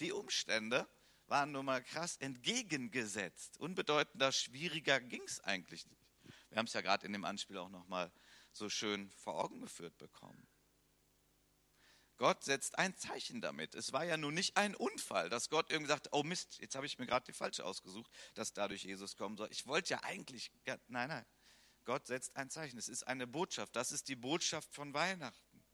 Die 0.00 0.10
Umstände 0.10 0.88
waren 1.26 1.52
nun 1.52 1.66
mal 1.66 1.82
krass 1.82 2.16
entgegengesetzt. 2.16 3.60
Unbedeutender, 3.60 4.32
schwieriger 4.32 5.00
ging 5.00 5.22
es 5.26 5.40
eigentlich 5.40 5.86
nicht. 5.86 6.02
Wir 6.48 6.56
haben 6.56 6.66
es 6.66 6.72
ja 6.72 6.80
gerade 6.80 7.06
in 7.06 7.12
dem 7.12 7.26
Anspiel 7.26 7.58
auch 7.58 7.68
nochmal 7.68 8.10
so 8.52 8.70
schön 8.70 9.10
vor 9.10 9.44
Augen 9.44 9.60
geführt 9.60 9.98
bekommen. 9.98 10.47
Gott 12.18 12.42
setzt 12.42 12.76
ein 12.78 12.96
Zeichen 12.96 13.40
damit. 13.40 13.76
Es 13.76 13.92
war 13.92 14.04
ja 14.04 14.16
nun 14.16 14.34
nicht 14.34 14.56
ein 14.56 14.74
Unfall, 14.74 15.28
dass 15.28 15.50
Gott 15.50 15.70
irgendwie 15.70 15.88
sagt, 15.88 16.08
oh 16.10 16.24
Mist, 16.24 16.58
jetzt 16.58 16.74
habe 16.74 16.84
ich 16.84 16.98
mir 16.98 17.06
gerade 17.06 17.24
die 17.24 17.32
falsche 17.32 17.64
ausgesucht, 17.64 18.10
dass 18.34 18.52
dadurch 18.52 18.82
Jesus 18.82 19.16
kommen 19.16 19.36
soll. 19.36 19.48
Ich 19.52 19.68
wollte 19.68 19.90
ja 19.90 20.02
eigentlich, 20.02 20.50
nein, 20.88 21.08
nein. 21.08 21.24
Gott 21.84 22.06
setzt 22.06 22.36
ein 22.36 22.50
Zeichen. 22.50 22.76
Es 22.76 22.88
ist 22.88 23.04
eine 23.04 23.26
Botschaft. 23.26 23.74
Das 23.76 23.92
ist 23.92 24.08
die 24.08 24.16
Botschaft 24.16 24.74
von 24.74 24.92
Weihnachten. 24.92 25.64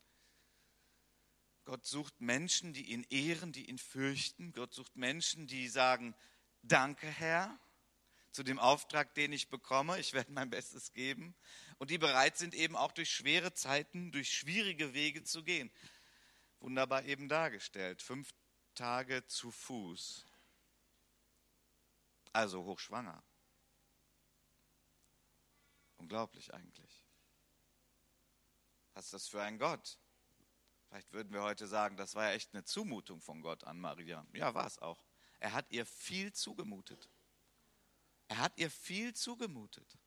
Gott 1.64 1.86
sucht 1.86 2.20
Menschen, 2.20 2.74
die 2.74 2.92
ihn 2.92 3.06
ehren, 3.08 3.52
die 3.52 3.68
ihn 3.70 3.78
fürchten. 3.78 4.52
Gott 4.52 4.74
sucht 4.74 4.96
Menschen, 4.96 5.46
die 5.46 5.66
sagen, 5.68 6.14
danke 6.62 7.06
Herr 7.06 7.58
zu 8.32 8.42
dem 8.42 8.58
Auftrag, 8.58 9.14
den 9.14 9.32
ich 9.32 9.48
bekomme. 9.48 9.98
Ich 9.98 10.12
werde 10.12 10.30
mein 10.30 10.50
Bestes 10.50 10.92
geben. 10.92 11.34
Und 11.78 11.90
die 11.90 11.98
bereit 11.98 12.36
sind 12.36 12.54
eben 12.54 12.76
auch 12.76 12.92
durch 12.92 13.10
schwere 13.10 13.54
Zeiten, 13.54 14.12
durch 14.12 14.30
schwierige 14.30 14.92
Wege 14.92 15.24
zu 15.24 15.42
gehen 15.42 15.72
wunderbar 16.60 17.04
eben 17.04 17.28
dargestellt. 17.28 18.02
Fünf 18.02 18.32
Tage 18.74 19.26
zu 19.26 19.50
Fuß. 19.50 20.26
Also 22.32 22.64
hochschwanger. 22.64 23.22
Unglaublich 25.96 26.52
eigentlich. 26.52 27.02
Was 28.94 29.06
ist 29.06 29.14
das 29.14 29.28
für 29.28 29.42
ein 29.42 29.58
Gott? 29.58 29.98
Vielleicht 30.88 31.12
würden 31.12 31.32
wir 31.32 31.42
heute 31.42 31.66
sagen, 31.66 31.96
das 31.96 32.14
war 32.14 32.28
ja 32.28 32.34
echt 32.34 32.54
eine 32.54 32.64
Zumutung 32.64 33.20
von 33.20 33.40
Gott 33.40 33.64
an 33.64 33.80
Maria. 33.80 34.26
Ja, 34.32 34.54
war 34.54 34.66
es 34.66 34.78
auch. 34.78 35.04
Er 35.40 35.52
hat 35.52 35.70
ihr 35.70 35.86
viel 35.86 36.32
zugemutet. 36.32 37.10
Er 38.28 38.38
hat 38.38 38.56
ihr 38.58 38.70
viel 38.70 39.14
zugemutet. 39.14 39.98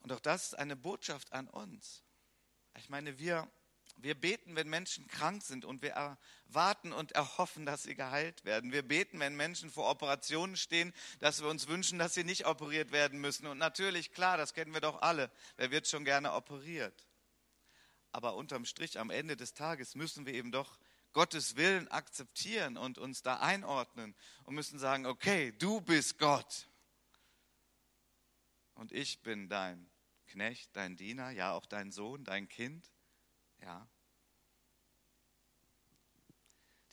Und 0.00 0.12
auch 0.12 0.20
das 0.20 0.46
ist 0.46 0.54
eine 0.54 0.76
Botschaft 0.76 1.32
an 1.32 1.48
uns. 1.48 2.02
Ich 2.76 2.88
meine, 2.88 3.18
wir 3.18 3.50
wir 4.00 4.14
beten, 4.14 4.56
wenn 4.56 4.68
Menschen 4.68 5.06
krank 5.08 5.42
sind 5.42 5.64
und 5.64 5.82
wir 5.82 5.90
erwarten 5.90 6.92
und 6.92 7.12
erhoffen, 7.12 7.66
dass 7.66 7.82
sie 7.82 7.94
geheilt 7.94 8.44
werden. 8.44 8.72
Wir 8.72 8.82
beten, 8.82 9.18
wenn 9.20 9.36
Menschen 9.36 9.70
vor 9.70 9.90
Operationen 9.90 10.56
stehen, 10.56 10.92
dass 11.18 11.40
wir 11.40 11.48
uns 11.48 11.68
wünschen, 11.68 11.98
dass 11.98 12.14
sie 12.14 12.24
nicht 12.24 12.46
operiert 12.46 12.92
werden 12.92 13.20
müssen. 13.20 13.46
Und 13.46 13.58
natürlich, 13.58 14.12
klar, 14.12 14.36
das 14.36 14.54
kennen 14.54 14.72
wir 14.72 14.80
doch 14.80 15.02
alle. 15.02 15.30
Wer 15.56 15.70
wird 15.70 15.88
schon 15.88 16.04
gerne 16.04 16.32
operiert? 16.32 17.06
Aber 18.12 18.36
unterm 18.36 18.64
Strich, 18.64 18.98
am 18.98 19.10
Ende 19.10 19.36
des 19.36 19.54
Tages 19.54 19.94
müssen 19.94 20.26
wir 20.26 20.34
eben 20.34 20.52
doch 20.52 20.78
Gottes 21.12 21.56
Willen 21.56 21.88
akzeptieren 21.88 22.76
und 22.76 22.98
uns 22.98 23.22
da 23.22 23.40
einordnen 23.40 24.14
und 24.44 24.54
müssen 24.54 24.78
sagen, 24.78 25.06
okay, 25.06 25.52
du 25.58 25.80
bist 25.80 26.18
Gott. 26.18 26.68
Und 28.74 28.92
ich 28.92 29.22
bin 29.22 29.48
dein 29.48 29.90
Knecht, 30.28 30.70
dein 30.76 30.96
Diener, 30.96 31.30
ja 31.30 31.52
auch 31.52 31.66
dein 31.66 31.90
Sohn, 31.90 32.24
dein 32.24 32.48
Kind. 32.48 32.88
Ja. 33.60 33.88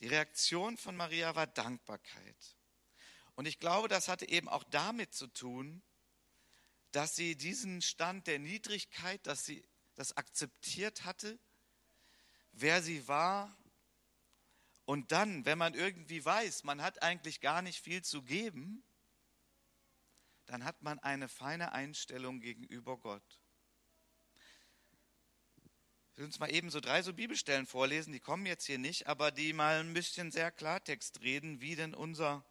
Die 0.00 0.08
Reaktion 0.08 0.76
von 0.76 0.96
Maria 0.96 1.34
war 1.34 1.46
Dankbarkeit. 1.46 2.56
Und 3.34 3.46
ich 3.46 3.58
glaube, 3.58 3.88
das 3.88 4.08
hatte 4.08 4.28
eben 4.28 4.48
auch 4.48 4.64
damit 4.64 5.14
zu 5.14 5.26
tun, 5.26 5.82
dass 6.92 7.16
sie 7.16 7.36
diesen 7.36 7.82
Stand 7.82 8.26
der 8.26 8.38
Niedrigkeit, 8.38 9.26
dass 9.26 9.44
sie 9.44 9.66
das 9.94 10.16
akzeptiert 10.16 11.04
hatte, 11.04 11.38
wer 12.52 12.82
sie 12.82 13.06
war. 13.08 13.56
Und 14.84 15.12
dann, 15.12 15.44
wenn 15.44 15.58
man 15.58 15.74
irgendwie 15.74 16.24
weiß, 16.24 16.64
man 16.64 16.80
hat 16.80 17.02
eigentlich 17.02 17.40
gar 17.40 17.60
nicht 17.60 17.82
viel 17.82 18.02
zu 18.02 18.22
geben, 18.22 18.84
dann 20.46 20.64
hat 20.64 20.80
man 20.82 20.98
eine 21.00 21.28
feine 21.28 21.72
Einstellung 21.72 22.40
gegenüber 22.40 22.96
Gott. 22.96 23.40
Ich 26.16 26.20
will 26.20 26.28
uns 26.28 26.38
mal 26.38 26.50
eben 26.50 26.70
so 26.70 26.80
drei 26.80 27.02
so 27.02 27.12
Bibelstellen 27.12 27.66
vorlesen, 27.66 28.10
die 28.10 28.20
kommen 28.20 28.46
jetzt 28.46 28.64
hier 28.64 28.78
nicht, 28.78 29.06
aber 29.06 29.30
die 29.30 29.52
mal 29.52 29.80
ein 29.80 29.92
bisschen 29.92 30.32
sehr 30.32 30.50
Klartext 30.50 31.20
reden, 31.20 31.60
wie 31.60 31.76
denn 31.76 31.92
unser 31.92 32.42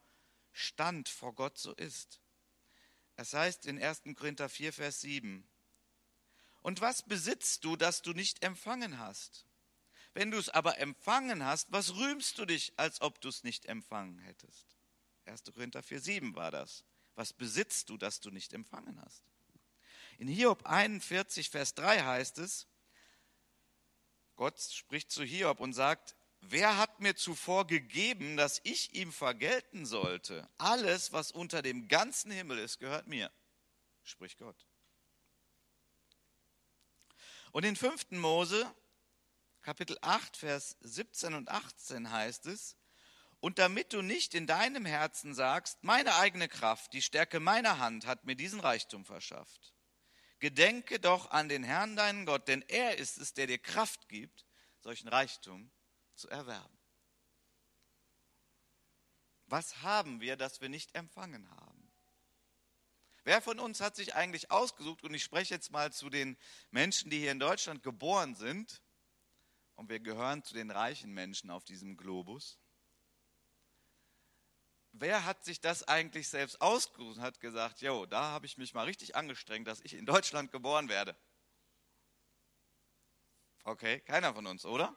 Stand 0.51 1.09
vor 1.09 1.33
Gott 1.33 1.57
so 1.57 1.73
ist. 1.73 2.21
Es 3.15 3.33
heißt 3.33 3.65
in 3.65 3.81
1. 3.81 4.03
Korinther 4.15 4.49
4, 4.49 4.71
Vers 4.71 5.01
7, 5.01 5.49
Und 6.61 6.79
was 6.81 7.01
besitzt 7.01 7.65
du, 7.65 7.75
das 7.75 8.03
du 8.03 8.13
nicht 8.13 8.43
empfangen 8.43 8.99
hast? 8.99 9.47
Wenn 10.13 10.29
du 10.29 10.37
es 10.37 10.49
aber 10.49 10.77
empfangen 10.77 11.43
hast, 11.43 11.71
was 11.71 11.95
rühmst 11.95 12.37
du 12.37 12.45
dich, 12.45 12.71
als 12.77 13.01
ob 13.01 13.19
du 13.19 13.29
es 13.29 13.43
nicht 13.43 13.65
empfangen 13.65 14.19
hättest? 14.19 14.75
1. 15.25 15.41
Korinther 15.55 15.81
4, 15.81 16.01
7 16.01 16.35
war 16.35 16.51
das. 16.51 16.83
Was 17.15 17.33
besitzt 17.33 17.89
du, 17.89 17.97
das 17.97 18.19
du 18.19 18.29
nicht 18.29 18.53
empfangen 18.53 19.01
hast? 19.01 19.23
In 20.19 20.27
Hiob 20.27 20.67
41, 20.67 21.49
Vers 21.49 21.73
3 21.73 22.03
heißt 22.03 22.37
es, 22.37 22.67
Gott 24.35 24.59
spricht 24.59 25.11
zu 25.11 25.23
Hiob 25.23 25.59
und 25.59 25.73
sagt, 25.73 26.15
wer 26.41 26.77
hat 26.77 26.99
mir 26.99 27.15
zuvor 27.15 27.67
gegeben, 27.67 28.37
dass 28.37 28.59
ich 28.63 28.93
ihm 28.93 29.11
vergelten 29.11 29.85
sollte? 29.85 30.47
Alles, 30.57 31.13
was 31.13 31.31
unter 31.31 31.61
dem 31.61 31.87
ganzen 31.87 32.31
Himmel 32.31 32.59
ist, 32.59 32.79
gehört 32.79 33.07
mir, 33.07 33.31
spricht 34.03 34.37
Gott. 34.37 34.67
Und 37.51 37.63
in 37.63 37.75
5. 37.75 38.11
Mose, 38.11 38.69
Kapitel 39.61 39.97
8, 40.01 40.35
Vers 40.35 40.77
17 40.81 41.33
und 41.33 41.49
18 41.49 42.11
heißt 42.11 42.47
es, 42.47 42.75
und 43.39 43.59
damit 43.59 43.93
du 43.93 44.01
nicht 44.01 44.33
in 44.33 44.47
deinem 44.47 44.85
Herzen 44.85 45.35
sagst, 45.35 45.83
meine 45.83 46.15
eigene 46.15 46.47
Kraft, 46.47 46.93
die 46.93 47.01
Stärke 47.01 47.39
meiner 47.39 47.77
Hand 47.77 48.07
hat 48.07 48.25
mir 48.25 48.35
diesen 48.35 48.59
Reichtum 48.59 49.05
verschafft. 49.05 49.74
Gedenke 50.45 50.99
doch 50.99 51.31
an 51.31 51.49
den 51.49 51.63
Herrn, 51.63 51.95
deinen 51.95 52.27
Gott, 52.27 52.47
denn 52.47 52.61
er 52.67 52.99
ist 52.99 53.17
es, 53.17 53.33
der 53.33 53.47
dir 53.47 53.57
Kraft 53.57 54.07
gibt, 54.09 54.45
solchen 54.79 55.07
Reichtum 55.07 55.71
zu 56.13 56.29
erwerben. 56.29 56.77
Was 59.47 59.81
haben 59.81 60.21
wir, 60.21 60.37
das 60.37 60.61
wir 60.61 60.69
nicht 60.69 60.93
empfangen 60.93 61.49
haben? 61.49 61.91
Wer 63.23 63.41
von 63.41 63.59
uns 63.59 63.81
hat 63.81 63.95
sich 63.95 64.13
eigentlich 64.13 64.51
ausgesucht, 64.51 65.01
und 65.01 65.15
ich 65.15 65.23
spreche 65.23 65.55
jetzt 65.55 65.71
mal 65.71 65.91
zu 65.91 66.11
den 66.11 66.37
Menschen, 66.69 67.09
die 67.09 67.17
hier 67.17 67.31
in 67.31 67.39
Deutschland 67.39 67.81
geboren 67.81 68.35
sind, 68.35 68.83
und 69.73 69.89
wir 69.89 69.99
gehören 69.99 70.43
zu 70.43 70.53
den 70.53 70.69
reichen 70.69 71.11
Menschen 71.11 71.49
auf 71.49 71.63
diesem 71.63 71.97
Globus, 71.97 72.59
wer 74.99 75.25
hat 75.25 75.43
sich 75.43 75.59
das 75.61 75.87
eigentlich 75.87 76.27
selbst 76.27 76.61
ausgesucht 76.61 77.17
und 77.17 77.21
hat 77.21 77.39
gesagt, 77.39 77.81
jo, 77.81 78.05
da 78.05 78.23
habe 78.31 78.45
ich 78.45 78.57
mich 78.57 78.73
mal 78.73 78.85
richtig 78.85 79.15
angestrengt, 79.15 79.67
dass 79.67 79.81
ich 79.81 79.93
in 79.93 80.05
Deutschland 80.05 80.51
geboren 80.51 80.89
werde. 80.89 81.15
Okay, 83.63 83.99
keiner 84.01 84.33
von 84.33 84.45
uns, 84.45 84.65
oder? 84.65 84.95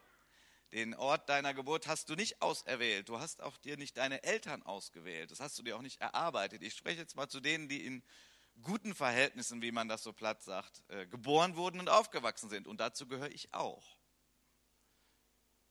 Den 0.73 0.95
Ort 0.95 1.28
deiner 1.31 1.55
Geburt 1.55 1.87
hast 1.87 2.11
du 2.11 2.14
nicht 2.14 2.43
auserwählt. 2.43 3.09
Du 3.09 3.19
hast 3.19 3.40
auch 3.40 3.57
dir 3.57 3.78
nicht 3.78 3.97
deine 3.97 4.23
Eltern 4.23 4.62
ausgewählt. 4.62 5.31
Das 5.31 5.40
hast 5.40 5.59
du 5.59 5.62
dir 5.62 5.76
auch 5.76 5.83
nicht 5.83 6.00
erarbeitet. 6.00 6.62
Ich 6.62 6.75
spreche 6.75 7.00
jetzt 7.00 7.17
mal 7.17 7.28
zu 7.28 7.40
denen, 7.40 7.69
die 7.69 7.87
in 7.87 8.02
guten 8.62 8.95
Verhältnissen, 8.95 9.62
wie 9.62 9.73
man 9.73 9.88
das 9.88 10.02
so 10.02 10.12
platt 10.12 10.43
sagt, 10.43 10.83
äh, 10.88 11.07
geboren 11.07 11.57
wurden 11.57 11.81
und 11.81 11.88
aufgewachsen 11.88 12.50
sind. 12.50 12.67
Und 12.67 12.81
dazu 12.81 13.07
gehöre 13.07 13.31
ich 13.31 13.55
auch. 13.55 13.97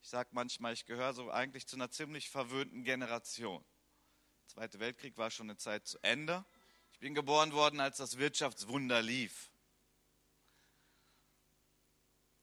Ich 0.02 0.08
sage 0.08 0.30
manchmal, 0.32 0.72
ich 0.72 0.84
gehöre 0.84 1.12
so 1.12 1.30
eigentlich 1.30 1.68
zu 1.68 1.76
einer 1.76 1.90
ziemlich 1.90 2.30
verwöhnten 2.30 2.82
Generation. 2.82 3.64
Zweite 4.48 4.80
Weltkrieg 4.80 5.16
war 5.16 5.30
schon 5.30 5.48
eine 5.48 5.58
Zeit 5.58 5.86
zu 5.86 5.98
Ende. 6.02 6.44
Ich 6.92 6.98
bin 6.98 7.14
geboren 7.14 7.52
worden, 7.52 7.80
als 7.80 7.98
das 7.98 8.18
Wirtschaftswunder 8.18 9.00
lief. 9.02 9.50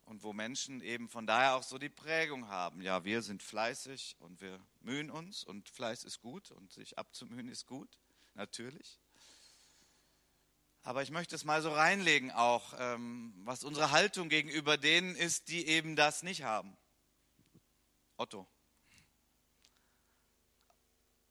und 0.06 0.24
wo 0.24 0.34
Menschen 0.34 0.82
eben 0.82 1.10
von 1.10 1.28
daher 1.28 1.56
auch 1.56 1.64
so 1.64 1.78
die 1.78 1.90
Prägung 1.90 2.48
haben. 2.48 2.82
Ja, 2.82 3.04
wir 3.04 3.22
sind 3.22 3.42
fleißig 3.42 4.16
und 4.20 4.40
wir 4.40 4.60
mühen 4.82 5.10
uns 5.10 5.44
und 5.44 5.68
Fleiß 5.68 6.04
ist 6.04 6.22
gut 6.22 6.52
und 6.52 6.72
sich 6.72 6.98
abzumühen 6.98 7.50
ist 7.50 7.66
gut, 7.66 7.98
natürlich. 8.36 9.00
Aber 10.84 11.02
ich 11.02 11.10
möchte 11.10 11.36
es 11.36 11.44
mal 11.44 11.64
so 11.64 11.74
reinlegen 11.74 12.32
auch, 12.32 12.74
ähm, 12.78 13.34
was 13.44 13.64
unsere 13.64 13.90
Haltung 13.90 14.30
gegenüber 14.30 14.78
denen 14.78 15.16
ist, 15.16 15.48
die 15.48 15.66
eben 15.68 15.96
das 15.96 16.22
nicht 16.22 16.44
haben. 16.44 16.78
Otto. 18.18 18.48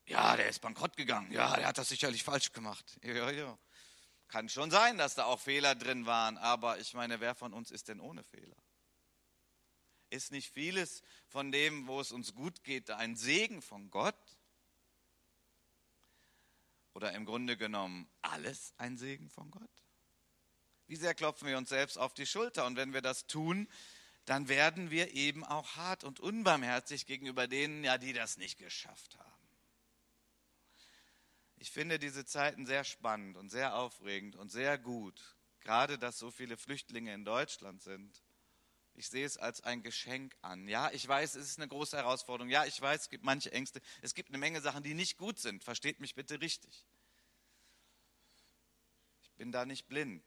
Ja, 0.06 0.36
der 0.36 0.48
ist 0.48 0.60
bankrott 0.60 0.96
gegangen. 0.96 1.32
Ja, 1.32 1.56
der 1.56 1.66
hat 1.66 1.78
das 1.78 1.88
sicherlich 1.88 2.22
falsch 2.22 2.52
gemacht. 2.52 2.98
Ja, 3.02 3.30
ja. 3.30 3.58
Kann 4.28 4.48
schon 4.48 4.70
sein, 4.70 4.98
dass 4.98 5.14
da 5.14 5.24
auch 5.24 5.40
Fehler 5.40 5.74
drin 5.74 6.06
waren, 6.06 6.38
aber 6.38 6.78
ich 6.78 6.92
meine, 6.94 7.20
wer 7.20 7.34
von 7.34 7.52
uns 7.52 7.70
ist 7.70 7.88
denn 7.88 8.00
ohne 8.00 8.24
Fehler? 8.24 8.56
Ist 10.10 10.32
nicht 10.32 10.52
vieles 10.52 11.02
von 11.28 11.52
dem, 11.52 11.86
wo 11.86 12.00
es 12.00 12.12
uns 12.12 12.34
gut 12.34 12.64
geht, 12.64 12.90
ein 12.90 13.16
Segen 13.16 13.62
von 13.62 13.90
Gott? 13.90 14.14
Oder 16.94 17.12
im 17.12 17.24
Grunde 17.24 17.56
genommen 17.56 18.08
alles 18.22 18.74
ein 18.76 18.96
Segen 18.96 19.30
von 19.30 19.50
Gott? 19.50 19.70
Wie 20.86 20.96
sehr 20.96 21.14
klopfen 21.14 21.48
wir 21.48 21.58
uns 21.58 21.70
selbst 21.70 21.96
auf 21.96 22.14
die 22.14 22.26
Schulter? 22.26 22.66
Und 22.66 22.76
wenn 22.76 22.92
wir 22.92 23.02
das 23.02 23.26
tun, 23.26 23.68
dann 24.26 24.48
werden 24.48 24.90
wir 24.90 25.12
eben 25.14 25.44
auch 25.44 25.76
hart 25.76 26.04
und 26.04 26.20
unbarmherzig 26.20 27.06
gegenüber 27.06 27.46
denen, 27.46 27.84
ja, 27.84 27.98
die 27.98 28.12
das 28.12 28.36
nicht 28.36 28.58
geschafft 28.58 29.16
haben. 29.18 29.33
Ich 31.64 31.70
finde 31.70 31.98
diese 31.98 32.26
Zeiten 32.26 32.66
sehr 32.66 32.84
spannend 32.84 33.38
und 33.38 33.48
sehr 33.48 33.74
aufregend 33.74 34.36
und 34.36 34.52
sehr 34.52 34.76
gut. 34.76 35.18
Gerade, 35.60 35.98
dass 35.98 36.18
so 36.18 36.30
viele 36.30 36.58
Flüchtlinge 36.58 37.14
in 37.14 37.24
Deutschland 37.24 37.80
sind. 37.80 38.22
Ich 38.92 39.08
sehe 39.08 39.24
es 39.24 39.38
als 39.38 39.62
ein 39.62 39.82
Geschenk 39.82 40.36
an. 40.42 40.68
Ja, 40.68 40.90
ich 40.90 41.08
weiß, 41.08 41.36
es 41.36 41.48
ist 41.48 41.58
eine 41.58 41.66
große 41.66 41.96
Herausforderung. 41.96 42.50
Ja, 42.50 42.66
ich 42.66 42.78
weiß, 42.78 43.00
es 43.00 43.08
gibt 43.08 43.24
manche 43.24 43.50
Ängste. 43.50 43.80
Es 44.02 44.12
gibt 44.12 44.28
eine 44.28 44.36
Menge 44.36 44.60
Sachen, 44.60 44.82
die 44.82 44.92
nicht 44.92 45.16
gut 45.16 45.38
sind. 45.38 45.64
Versteht 45.64 46.00
mich 46.00 46.14
bitte 46.14 46.38
richtig. 46.42 46.84
Ich 49.22 49.32
bin 49.32 49.50
da 49.50 49.64
nicht 49.64 49.88
blind. 49.88 50.22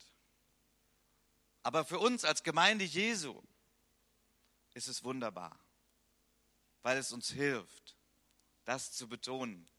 Aber 1.62 1.86
für 1.86 2.00
uns 2.00 2.26
als 2.26 2.42
Gemeinde 2.42 2.84
Jesu 2.84 3.44
ist 4.74 4.88
es 4.88 5.04
wunderbar, 5.04 5.60
weil 6.82 6.98
es 6.98 7.12
uns 7.12 7.30
hilft, 7.30 7.96
das 8.66 8.92
zu 8.92 9.08
betonen, 9.08 9.70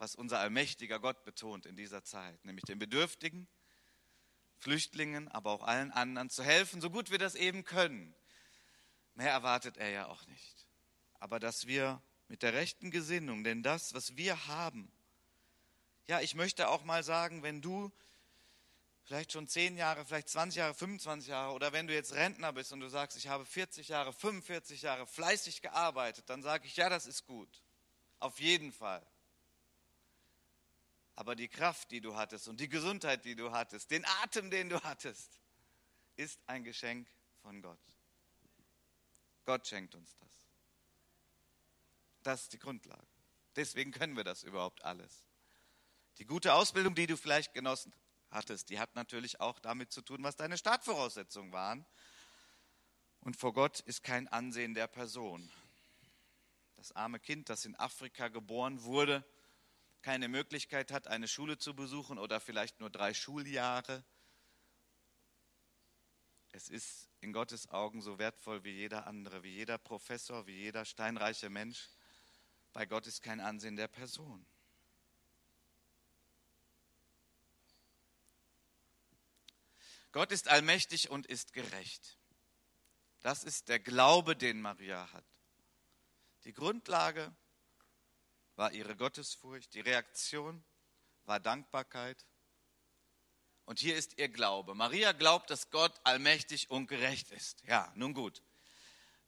was 0.00 0.14
unser 0.14 0.40
allmächtiger 0.40 0.98
Gott 0.98 1.24
betont 1.24 1.66
in 1.66 1.76
dieser 1.76 2.02
Zeit, 2.02 2.44
nämlich 2.44 2.64
den 2.64 2.78
Bedürftigen, 2.78 3.46
Flüchtlingen, 4.58 5.28
aber 5.28 5.52
auch 5.52 5.62
allen 5.62 5.90
anderen 5.90 6.30
zu 6.30 6.42
helfen, 6.42 6.80
so 6.80 6.90
gut 6.90 7.10
wir 7.10 7.18
das 7.18 7.34
eben 7.34 7.64
können. 7.64 8.14
Mehr 9.14 9.30
erwartet 9.30 9.76
er 9.76 9.90
ja 9.90 10.06
auch 10.06 10.26
nicht. 10.26 10.66
Aber 11.18 11.38
dass 11.38 11.66
wir 11.66 12.02
mit 12.28 12.42
der 12.42 12.54
rechten 12.54 12.90
Gesinnung, 12.90 13.44
denn 13.44 13.62
das, 13.62 13.94
was 13.94 14.16
wir 14.16 14.46
haben, 14.46 14.90
ja, 16.06 16.20
ich 16.20 16.34
möchte 16.34 16.68
auch 16.68 16.84
mal 16.84 17.04
sagen, 17.04 17.42
wenn 17.42 17.60
du 17.60 17.92
vielleicht 19.04 19.32
schon 19.32 19.46
10 19.46 19.76
Jahre, 19.76 20.04
vielleicht 20.04 20.28
20 20.28 20.56
Jahre, 20.56 20.74
25 20.74 21.28
Jahre 21.28 21.52
oder 21.52 21.72
wenn 21.72 21.86
du 21.86 21.94
jetzt 21.94 22.14
Rentner 22.14 22.52
bist 22.52 22.72
und 22.72 22.80
du 22.80 22.88
sagst, 22.88 23.16
ich 23.16 23.28
habe 23.28 23.44
40 23.44 23.88
Jahre, 23.88 24.12
45 24.12 24.82
Jahre 24.82 25.06
fleißig 25.06 25.62
gearbeitet, 25.62 26.24
dann 26.28 26.42
sage 26.42 26.66
ich, 26.66 26.76
ja, 26.76 26.88
das 26.88 27.06
ist 27.06 27.26
gut. 27.26 27.62
Auf 28.18 28.38
jeden 28.40 28.72
Fall. 28.72 29.04
Aber 31.20 31.36
die 31.36 31.48
Kraft, 31.48 31.90
die 31.90 32.00
du 32.00 32.16
hattest 32.16 32.48
und 32.48 32.60
die 32.60 32.68
Gesundheit, 32.70 33.26
die 33.26 33.34
du 33.34 33.52
hattest, 33.52 33.90
den 33.90 34.06
Atem, 34.22 34.50
den 34.50 34.70
du 34.70 34.82
hattest, 34.82 35.38
ist 36.16 36.40
ein 36.46 36.64
Geschenk 36.64 37.06
von 37.42 37.60
Gott. 37.60 37.78
Gott 39.44 39.66
schenkt 39.66 39.94
uns 39.94 40.16
das. 40.16 40.30
Das 42.22 42.42
ist 42.44 42.54
die 42.54 42.58
Grundlage. 42.58 43.06
Deswegen 43.54 43.92
können 43.92 44.16
wir 44.16 44.24
das 44.24 44.44
überhaupt 44.44 44.82
alles. 44.82 45.26
Die 46.16 46.24
gute 46.24 46.54
Ausbildung, 46.54 46.94
die 46.94 47.06
du 47.06 47.18
vielleicht 47.18 47.52
genossen 47.52 47.92
hattest, 48.30 48.70
die 48.70 48.78
hat 48.78 48.94
natürlich 48.94 49.40
auch 49.40 49.58
damit 49.58 49.92
zu 49.92 50.00
tun, 50.00 50.22
was 50.22 50.36
deine 50.36 50.56
Startvoraussetzungen 50.56 51.52
waren. 51.52 51.84
Und 53.20 53.36
vor 53.36 53.52
Gott 53.52 53.80
ist 53.80 54.02
kein 54.02 54.26
Ansehen 54.28 54.72
der 54.72 54.86
Person. 54.86 55.52
Das 56.76 56.92
arme 56.92 57.20
Kind, 57.20 57.50
das 57.50 57.66
in 57.66 57.76
Afrika 57.76 58.28
geboren 58.28 58.84
wurde, 58.84 59.22
keine 60.02 60.28
Möglichkeit 60.28 60.92
hat, 60.92 61.06
eine 61.06 61.28
Schule 61.28 61.58
zu 61.58 61.74
besuchen 61.74 62.18
oder 62.18 62.40
vielleicht 62.40 62.80
nur 62.80 62.90
drei 62.90 63.14
Schuljahre. 63.14 64.04
Es 66.52 66.68
ist 66.68 67.08
in 67.20 67.32
Gottes 67.32 67.68
Augen 67.68 68.02
so 68.02 68.18
wertvoll 68.18 68.64
wie 68.64 68.72
jeder 68.72 69.06
andere, 69.06 69.42
wie 69.42 69.52
jeder 69.52 69.78
Professor, 69.78 70.46
wie 70.46 70.56
jeder 70.56 70.84
steinreiche 70.84 71.50
Mensch. 71.50 71.88
Bei 72.72 72.86
Gott 72.86 73.06
ist 73.06 73.22
kein 73.22 73.40
Ansehen 73.40 73.76
der 73.76 73.88
Person. 73.88 74.44
Gott 80.12 80.32
ist 80.32 80.48
allmächtig 80.48 81.10
und 81.10 81.26
ist 81.26 81.52
gerecht. 81.52 82.18
Das 83.20 83.44
ist 83.44 83.68
der 83.68 83.78
Glaube, 83.78 84.34
den 84.34 84.60
Maria 84.60 85.12
hat. 85.12 85.24
Die 86.44 86.52
Grundlage 86.52 87.32
war 88.60 88.72
ihre 88.72 88.94
Gottesfurcht, 88.94 89.72
die 89.72 89.80
Reaktion 89.80 90.62
war 91.24 91.40
Dankbarkeit. 91.40 92.26
Und 93.64 93.78
hier 93.78 93.96
ist 93.96 94.18
ihr 94.18 94.28
Glaube. 94.28 94.74
Maria 94.74 95.12
glaubt, 95.12 95.48
dass 95.48 95.70
Gott 95.70 95.98
allmächtig 96.04 96.70
und 96.70 96.86
gerecht 96.86 97.30
ist. 97.30 97.62
Ja, 97.66 97.90
nun 97.96 98.12
gut. 98.12 98.42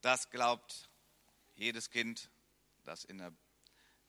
Das 0.02 0.28
glaubt 0.28 0.90
jedes 1.54 1.88
Kind, 1.88 2.28
das 2.84 3.04
in 3.04 3.16
der, 3.16 3.32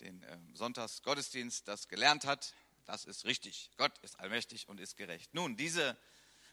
den 0.02 0.22
äh, 0.24 0.38
Sonntagsgottesdienst 0.56 1.70
das 1.70 1.88
gelernt 1.88 2.26
hat. 2.26 2.54
Das 2.84 3.06
ist 3.06 3.24
richtig. 3.24 3.72
Gott 3.78 3.98
ist 4.00 4.20
allmächtig 4.20 4.68
und 4.68 4.82
ist 4.82 4.98
gerecht. 4.98 5.34
Nun, 5.34 5.56
diese 5.56 5.98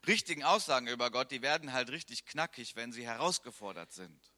richtigen 0.07 0.45
Aussagen 0.45 0.87
über 0.87 1.11
Gott, 1.11 1.33
die 1.33 1.43
werden 1.43 1.73
halt 1.73 1.91
richtig 1.91 2.25
knackig, 2.25 2.77
wenn 2.77 2.93
sie 2.93 3.05
herausgefordert 3.05 3.93
sind. 3.93 4.33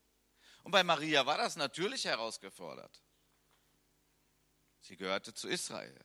Und 0.63 0.71
bei 0.71 0.85
Maria 0.85 1.27
war 1.27 1.37
das 1.37 1.57
natürlich 1.57 2.07
herausgefordert. 2.07 3.03
Sie 4.83 4.97
gehörte 4.97 5.33
zu 5.33 5.49
Israel. 5.49 6.05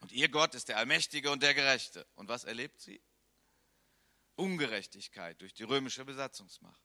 Und 0.00 0.12
ihr 0.12 0.28
Gott 0.28 0.54
ist 0.54 0.68
der 0.68 0.78
Allmächtige 0.78 1.30
und 1.30 1.42
der 1.42 1.54
Gerechte. 1.54 2.06
Und 2.14 2.28
was 2.28 2.44
erlebt 2.44 2.80
sie? 2.80 3.02
Ungerechtigkeit 4.36 5.40
durch 5.40 5.52
die 5.52 5.64
römische 5.64 6.04
Besatzungsmacht. 6.04 6.82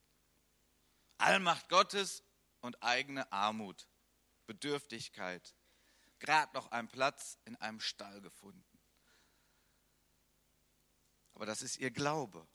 Allmacht 1.17 1.69
Gottes 1.69 2.23
und 2.61 2.81
eigene 2.83 3.31
Armut, 3.31 3.87
Bedürftigkeit. 4.45 5.55
Gerade 6.19 6.53
noch 6.53 6.71
einen 6.71 6.89
Platz 6.89 7.39
in 7.45 7.55
einem 7.55 7.79
Stall 7.79 8.21
gefunden. 8.21 8.79
Aber 11.33 11.45
das 11.45 11.61
ist 11.61 11.77
ihr 11.77 11.91
Glaube. 11.91 12.47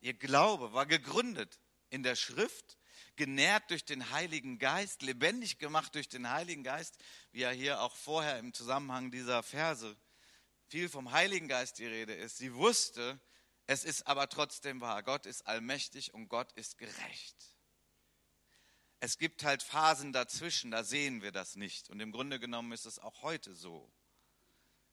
Ihr 0.00 0.14
Glaube 0.14 0.72
war 0.72 0.86
gegründet 0.86 1.58
in 1.88 2.02
der 2.02 2.16
Schrift 2.16 2.78
genährt 3.16 3.70
durch 3.70 3.84
den 3.84 4.10
Heiligen 4.10 4.58
Geist, 4.58 5.02
lebendig 5.02 5.58
gemacht 5.58 5.94
durch 5.94 6.08
den 6.08 6.30
Heiligen 6.30 6.62
Geist, 6.62 6.96
wie 7.32 7.40
ja 7.40 7.50
hier 7.50 7.80
auch 7.80 7.96
vorher 7.96 8.38
im 8.38 8.52
Zusammenhang 8.52 9.10
dieser 9.10 9.42
Verse 9.42 9.96
viel 10.66 10.88
vom 10.88 11.10
Heiligen 11.10 11.48
Geist 11.48 11.78
die 11.78 11.86
Rede 11.86 12.14
ist. 12.14 12.38
Sie 12.38 12.54
wusste, 12.54 13.20
es 13.66 13.84
ist 13.84 14.06
aber 14.06 14.28
trotzdem 14.28 14.80
wahr. 14.80 15.02
Gott 15.02 15.26
ist 15.26 15.46
allmächtig 15.46 16.14
und 16.14 16.28
Gott 16.28 16.52
ist 16.52 16.78
gerecht. 16.78 17.36
Es 19.00 19.16
gibt 19.18 19.44
halt 19.44 19.62
Phasen 19.62 20.12
dazwischen, 20.12 20.70
da 20.70 20.84
sehen 20.84 21.22
wir 21.22 21.32
das 21.32 21.56
nicht. 21.56 21.88
Und 21.88 22.00
im 22.00 22.12
Grunde 22.12 22.38
genommen 22.38 22.72
ist 22.72 22.86
es 22.86 22.98
auch 22.98 23.22
heute 23.22 23.54
so. 23.54 23.90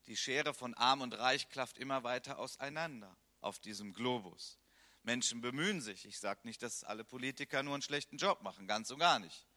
Die 0.07 0.15
Schere 0.15 0.53
von 0.53 0.73
Arm 0.73 1.01
und 1.01 1.13
Reich 1.13 1.49
klafft 1.49 1.77
immer 1.77 2.03
weiter 2.03 2.39
auseinander 2.39 3.15
auf 3.41 3.59
diesem 3.59 3.93
Globus. 3.93 4.57
Menschen 5.07 5.39
bemühen 5.39 5.79
sich. 5.79 6.05
Ich 6.05 6.19
sage 6.19 6.41
nicht, 6.43 6.61
dass 6.61 6.83
alle 6.83 7.05
Politiker 7.05 7.63
nur 7.63 7.75
einen 7.75 7.81
schlechten 7.81 8.17
Job 8.17 8.41
machen, 8.41 8.67
ganz 8.67 8.91
und 8.91 8.99
gar 8.99 9.19
nicht. 9.19 9.47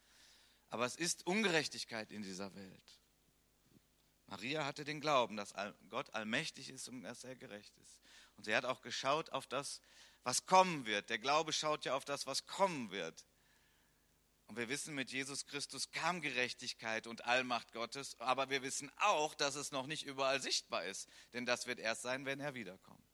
Aber 0.68 0.86
es 0.86 0.94
ist 0.94 1.26
Ungerechtigkeit 1.26 2.12
in 2.12 2.22
dieser 2.22 2.54
Welt. 2.54 3.00
Maria 4.28 4.64
hatte 4.64 4.84
den 4.84 5.00
Glauben, 5.00 5.36
dass 5.36 5.52
Gott 5.88 6.14
allmächtig 6.14 6.70
ist 6.70 6.88
und 6.88 7.02
dass 7.02 7.24
er 7.24 7.34
gerecht 7.34 7.76
ist. 7.78 8.00
Und 8.36 8.44
sie 8.44 8.54
hat 8.54 8.64
auch 8.64 8.80
geschaut 8.80 9.30
auf 9.30 9.48
das, 9.48 9.80
was 10.22 10.46
kommen 10.46 10.86
wird. 10.86 11.10
Der 11.10 11.18
Glaube 11.18 11.52
schaut 11.52 11.84
ja 11.84 11.96
auf 11.96 12.04
das, 12.04 12.28
was 12.28 12.46
kommen 12.46 12.92
wird. 12.92 13.26
Und 14.46 14.56
wir 14.56 14.68
wissen, 14.68 14.94
mit 14.94 15.10
Jesus 15.10 15.46
Christus 15.46 15.90
kam 15.90 16.20
Gerechtigkeit 16.20 17.08
und 17.08 17.24
Allmacht 17.24 17.72
Gottes, 17.72 18.14
aber 18.20 18.50
wir 18.50 18.62
wissen 18.62 18.88
auch, 18.98 19.34
dass 19.34 19.56
es 19.56 19.72
noch 19.72 19.88
nicht 19.88 20.06
überall 20.06 20.40
sichtbar 20.40 20.84
ist, 20.84 21.08
denn 21.32 21.44
das 21.44 21.66
wird 21.66 21.80
erst 21.80 22.02
sein, 22.02 22.24
wenn 22.24 22.38
er 22.38 22.54
wiederkommt. 22.54 23.09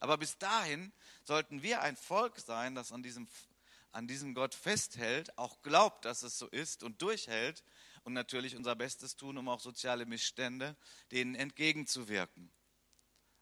Aber 0.00 0.16
bis 0.16 0.38
dahin 0.38 0.92
sollten 1.24 1.62
wir 1.62 1.82
ein 1.82 1.96
Volk 1.96 2.38
sein, 2.40 2.74
das 2.74 2.90
an 2.90 3.02
diesem, 3.02 3.28
an 3.92 4.08
diesem 4.08 4.34
Gott 4.34 4.54
festhält, 4.54 5.36
auch 5.38 5.60
glaubt, 5.62 6.06
dass 6.06 6.22
es 6.22 6.38
so 6.38 6.48
ist 6.48 6.82
und 6.82 7.00
durchhält 7.02 7.62
und 8.04 8.14
natürlich 8.14 8.56
unser 8.56 8.74
Bestes 8.74 9.16
tun, 9.16 9.36
um 9.36 9.48
auch 9.48 9.60
soziale 9.60 10.06
Missstände 10.06 10.74
denen 11.12 11.34
entgegenzuwirken. 11.34 12.50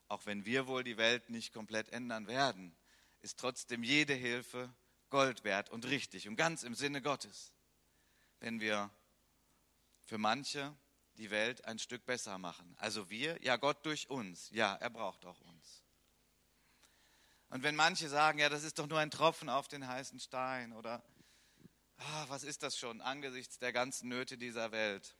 Auch 0.09 0.25
wenn 0.25 0.45
wir 0.45 0.67
wohl 0.67 0.83
die 0.83 0.97
Welt 0.97 1.29
nicht 1.29 1.53
komplett 1.53 1.89
ändern 1.89 2.27
werden. 2.27 2.75
ist 3.21 3.39
trotzdem 3.39 3.83
jede 3.83 4.13
Hilfe 4.13 4.73
Gold 5.09 5.43
wert 5.43 5.69
und 5.69 5.85
richtig 5.85 6.27
und 6.27 6.35
ganz 6.35 6.63
im 6.63 6.75
Sinne 6.75 7.01
Gottes, 7.01 7.51
wenn 8.39 8.59
wir 8.59 8.89
für 10.05 10.17
manche 10.17 10.75
die 11.17 11.29
Welt 11.31 11.65
ein 11.65 11.79
Stück 11.79 12.05
besser 12.05 12.37
machen. 12.37 12.75
Also 12.79 13.09
wir, 13.09 13.41
ja 13.43 13.57
Gott 13.57 13.85
durch 13.85 14.09
uns, 14.09 14.49
ja, 14.51 14.75
er 14.75 14.89
braucht 14.89 15.25
auch 15.25 15.41
uns. 15.41 15.83
Und 17.49 17.63
wenn 17.63 17.75
manche 17.75 18.07
sagen, 18.09 18.39
ja, 18.39 18.49
das 18.49 18.63
ist 18.63 18.77
doch 18.79 18.87
nur 18.87 18.99
ein 18.99 19.11
Tropfen 19.11 19.49
auf 19.49 19.67
den 19.67 19.87
heißen 19.87 20.19
Stein 20.19 20.73
oder 20.73 21.03
ah, 21.97 22.25
was 22.27 22.43
ist 22.43 22.63
das 22.63 22.77
schon 22.77 23.01
angesichts 23.01 23.57
der 23.57 23.73
ganzen 23.73 24.09
Nöte 24.09 24.37
dieser 24.37 24.71
Welt? 24.71 25.15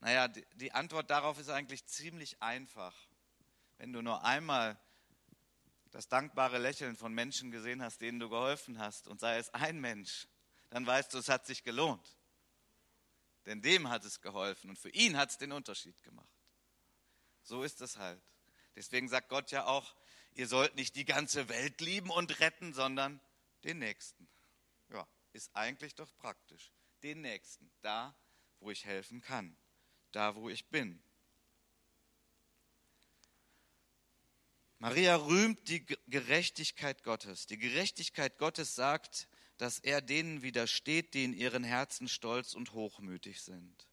Naja, 0.00 0.28
die, 0.28 0.44
die 0.54 0.72
Antwort 0.72 1.10
darauf 1.10 1.38
ist 1.38 1.48
eigentlich 1.48 1.86
ziemlich 1.86 2.42
einfach. 2.42 2.94
Wenn 3.78 3.92
du 3.92 4.02
nur 4.02 4.24
einmal 4.24 4.78
das 5.92 6.08
dankbare 6.08 6.58
Lächeln 6.58 6.96
von 6.96 7.12
Menschen 7.12 7.50
gesehen 7.50 7.82
hast, 7.82 8.00
denen 8.00 8.18
du 8.18 8.28
geholfen 8.28 8.78
hast, 8.78 9.06
und 9.06 9.20
sei 9.20 9.38
es 9.38 9.50
ein 9.54 9.80
Mensch, 9.80 10.26
dann 10.70 10.86
weißt 10.86 11.14
du, 11.14 11.18
es 11.18 11.28
hat 11.28 11.46
sich 11.46 11.62
gelohnt. 11.62 12.16
Denn 13.46 13.60
dem 13.60 13.88
hat 13.88 14.04
es 14.04 14.20
geholfen 14.20 14.70
und 14.70 14.78
für 14.78 14.90
ihn 14.90 15.16
hat 15.16 15.30
es 15.30 15.38
den 15.38 15.52
Unterschied 15.52 16.02
gemacht. 16.02 16.26
So 17.42 17.62
ist 17.62 17.80
es 17.80 17.98
halt. 17.98 18.22
Deswegen 18.74 19.08
sagt 19.08 19.28
Gott 19.28 19.50
ja 19.50 19.66
auch, 19.66 19.94
ihr 20.34 20.48
sollt 20.48 20.74
nicht 20.74 20.96
die 20.96 21.04
ganze 21.04 21.48
Welt 21.48 21.80
lieben 21.80 22.10
und 22.10 22.40
retten, 22.40 22.72
sondern 22.72 23.20
den 23.64 23.78
Nächsten. 23.78 24.28
Ja, 24.90 25.06
ist 25.32 25.54
eigentlich 25.54 25.94
doch 25.94 26.14
praktisch. 26.16 26.72
Den 27.02 27.20
Nächsten, 27.22 27.70
da, 27.80 28.14
wo 28.60 28.70
ich 28.70 28.84
helfen 28.84 29.20
kann, 29.20 29.56
da, 30.12 30.34
wo 30.36 30.48
ich 30.48 30.66
bin. 30.66 31.02
Maria 34.78 35.14
rühmt 35.14 35.68
die 35.68 35.86
Gerechtigkeit 36.08 37.04
Gottes. 37.04 37.46
Die 37.46 37.58
Gerechtigkeit 37.58 38.36
Gottes 38.38 38.74
sagt, 38.74 39.28
dass 39.56 39.78
er 39.78 40.00
denen 40.00 40.42
widersteht, 40.42 41.14
die 41.14 41.22
in 41.22 41.34
ihren 41.34 41.62
Herzen 41.62 42.08
stolz 42.08 42.54
und 42.54 42.72
hochmütig 42.72 43.42
sind. 43.42 43.86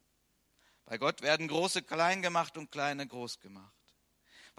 Bei 0.84 0.98
Gott 0.98 1.22
werden 1.22 1.46
Große 1.46 1.82
klein 1.82 2.22
gemacht 2.22 2.58
und 2.58 2.72
Kleine 2.72 3.06
groß 3.06 3.38
gemacht. 3.38 3.79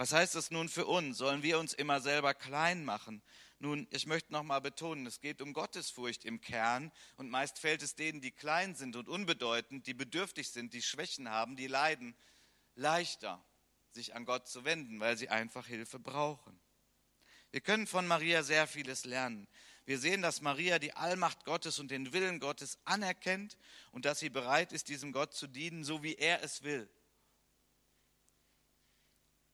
Was 0.02 0.14
heißt 0.14 0.34
das 0.34 0.50
nun 0.50 0.68
für 0.68 0.88
uns? 0.88 1.20
Sollen 1.20 1.44
wir 1.44 1.60
uns 1.60 1.74
immer 1.74 2.02
selber 2.02 2.34
klein 2.34 2.84
machen? 2.84 3.22
Nun, 3.60 3.88
ich 3.92 4.08
möchte 4.08 4.34
noch 4.34 4.42
mal 4.42 4.60
betonen, 4.60 5.06
es 5.06 5.22
geht 5.22 5.44
um 5.44 5.54
Gottesfurcht 5.54 6.26
im 6.26 6.42
Kern 6.42 6.92
und 7.18 7.30
meist 7.30 7.60
fällt 7.60 7.84
es 7.84 7.94
denen, 7.94 8.20
die 8.20 8.32
klein 8.32 8.74
sind 8.74 8.96
und 8.96 9.08
unbedeutend, 9.08 9.86
die 9.86 9.94
bedürftig 9.94 10.50
sind, 10.50 10.74
die 10.74 10.82
Schwächen 10.82 11.30
haben, 11.30 11.56
die 11.56 11.68
leiden, 11.68 12.16
leichter 12.74 13.46
sich 13.92 14.16
an 14.16 14.26
Gott 14.26 14.48
zu 14.48 14.66
wenden, 14.66 15.00
weil 15.00 15.18
sie 15.18 15.30
einfach 15.30 15.68
Hilfe 15.68 16.00
brauchen. 16.00 16.60
Wir 17.52 17.62
können 17.62 17.86
von 17.86 18.08
Maria 18.08 18.42
sehr 18.42 18.66
vieles 18.66 19.06
lernen. 19.06 19.48
Wir 19.86 20.00
sehen, 20.00 20.24
dass 20.24 20.42
Maria 20.42 20.80
die 20.80 20.94
Allmacht 20.94 21.46
Gottes 21.46 21.78
und 21.78 21.92
den 21.92 22.12
Willen 22.12 22.40
Gottes 22.40 22.80
anerkennt 22.86 23.56
und 23.92 24.06
dass 24.06 24.18
sie 24.18 24.32
bereit 24.32 24.72
ist, 24.72 24.90
diesem 24.90 25.12
Gott 25.12 25.36
zu 25.36 25.46
dienen, 25.46 25.84
so 25.84 26.02
wie 26.02 26.16
er 26.16 26.42
es 26.42 26.64
will. 26.64 26.90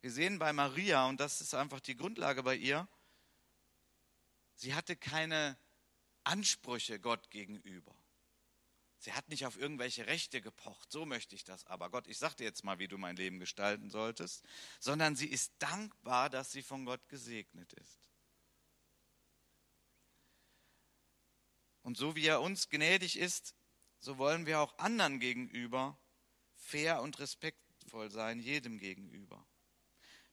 Wir 0.07 0.13
sehen 0.13 0.39
bei 0.39 0.53
Maria, 0.53 1.05
und 1.09 1.19
das 1.19 1.41
ist 1.41 1.53
einfach 1.53 1.81
die 1.81 1.97
Grundlage 1.97 2.41
bei 2.41 2.55
ihr, 2.55 2.87
sie 4.55 4.73
hatte 4.73 4.95
keine 4.95 5.57
Ansprüche 6.23 6.97
Gott 6.97 7.29
gegenüber. 7.29 7.93
Sie 8.99 9.11
hat 9.11 9.27
nicht 9.27 9.45
auf 9.45 9.57
irgendwelche 9.57 10.07
Rechte 10.07 10.41
gepocht, 10.41 10.93
so 10.93 11.05
möchte 11.05 11.35
ich 11.35 11.43
das 11.43 11.65
aber. 11.65 11.89
Gott, 11.89 12.07
ich 12.07 12.19
sage 12.19 12.35
dir 12.37 12.45
jetzt 12.45 12.63
mal, 12.63 12.79
wie 12.79 12.87
du 12.87 12.97
mein 12.97 13.17
Leben 13.17 13.37
gestalten 13.37 13.89
solltest, 13.89 14.45
sondern 14.79 15.17
sie 15.17 15.27
ist 15.27 15.51
dankbar, 15.59 16.29
dass 16.29 16.53
sie 16.53 16.63
von 16.63 16.85
Gott 16.85 17.09
gesegnet 17.09 17.73
ist. 17.73 17.99
Und 21.81 21.97
so 21.97 22.15
wie 22.15 22.27
er 22.27 22.39
uns 22.39 22.69
gnädig 22.69 23.17
ist, 23.17 23.55
so 23.99 24.17
wollen 24.17 24.45
wir 24.45 24.61
auch 24.61 24.77
anderen 24.77 25.19
gegenüber 25.19 25.99
fair 26.55 27.01
und 27.01 27.19
respektvoll 27.19 28.09
sein, 28.09 28.39
jedem 28.39 28.79
gegenüber. 28.79 29.45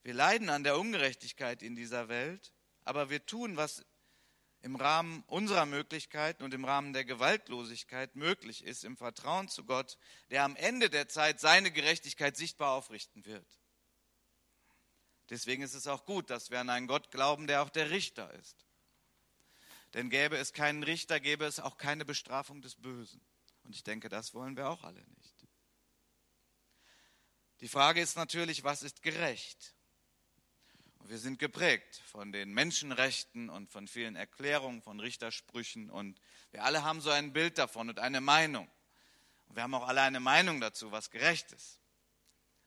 Wir 0.04 0.12
leiden 0.12 0.50
an 0.50 0.64
der 0.64 0.78
Ungerechtigkeit 0.78 1.62
in 1.62 1.74
dieser 1.74 2.08
Welt, 2.08 2.52
aber 2.84 3.08
wir 3.08 3.24
tun, 3.24 3.56
was 3.56 3.84
im 4.60 4.76
Rahmen 4.76 5.24
unserer 5.26 5.64
Möglichkeiten 5.64 6.44
und 6.44 6.52
im 6.52 6.66
Rahmen 6.66 6.92
der 6.92 7.06
Gewaltlosigkeit 7.06 8.14
möglich 8.14 8.64
ist, 8.64 8.84
im 8.84 8.98
Vertrauen 8.98 9.48
zu 9.48 9.64
Gott, 9.64 9.96
der 10.30 10.44
am 10.44 10.56
Ende 10.56 10.90
der 10.90 11.08
Zeit 11.08 11.40
seine 11.40 11.70
Gerechtigkeit 11.70 12.36
sichtbar 12.36 12.72
aufrichten 12.72 13.24
wird. 13.24 13.46
Deswegen 15.30 15.62
ist 15.62 15.74
es 15.74 15.86
auch 15.86 16.04
gut, 16.04 16.28
dass 16.28 16.50
wir 16.50 16.60
an 16.60 16.68
einen 16.68 16.86
Gott 16.86 17.10
glauben, 17.10 17.46
der 17.46 17.62
auch 17.62 17.70
der 17.70 17.90
Richter 17.90 18.30
ist. 18.34 18.66
Denn 19.94 20.10
gäbe 20.10 20.36
es 20.36 20.52
keinen 20.52 20.82
Richter, 20.82 21.18
gäbe 21.18 21.46
es 21.46 21.60
auch 21.60 21.78
keine 21.78 22.04
Bestrafung 22.04 22.60
des 22.60 22.74
Bösen. 22.74 23.24
Und 23.62 23.74
ich 23.74 23.84
denke, 23.84 24.10
das 24.10 24.34
wollen 24.34 24.56
wir 24.56 24.68
auch 24.68 24.84
alle 24.84 25.02
nicht. 25.16 25.46
Die 27.60 27.68
Frage 27.68 28.02
ist 28.02 28.16
natürlich, 28.16 28.64
was 28.64 28.82
ist 28.82 29.00
gerecht? 29.00 29.74
Wir 31.06 31.18
sind 31.18 31.38
geprägt 31.38 32.02
von 32.06 32.32
den 32.32 32.52
Menschenrechten 32.52 33.50
und 33.50 33.70
von 33.70 33.86
vielen 33.88 34.16
Erklärungen, 34.16 34.82
von 34.82 35.00
Richtersprüchen. 35.00 35.90
Und 35.90 36.20
wir 36.50 36.64
alle 36.64 36.82
haben 36.82 37.00
so 37.00 37.10
ein 37.10 37.32
Bild 37.32 37.58
davon 37.58 37.90
und 37.90 37.98
eine 37.98 38.20
Meinung. 38.20 38.68
Und 39.46 39.56
wir 39.56 39.62
haben 39.62 39.74
auch 39.74 39.86
alle 39.86 40.02
eine 40.02 40.20
Meinung 40.20 40.60
dazu, 40.60 40.92
was 40.92 41.10
gerecht 41.10 41.52
ist. 41.52 41.78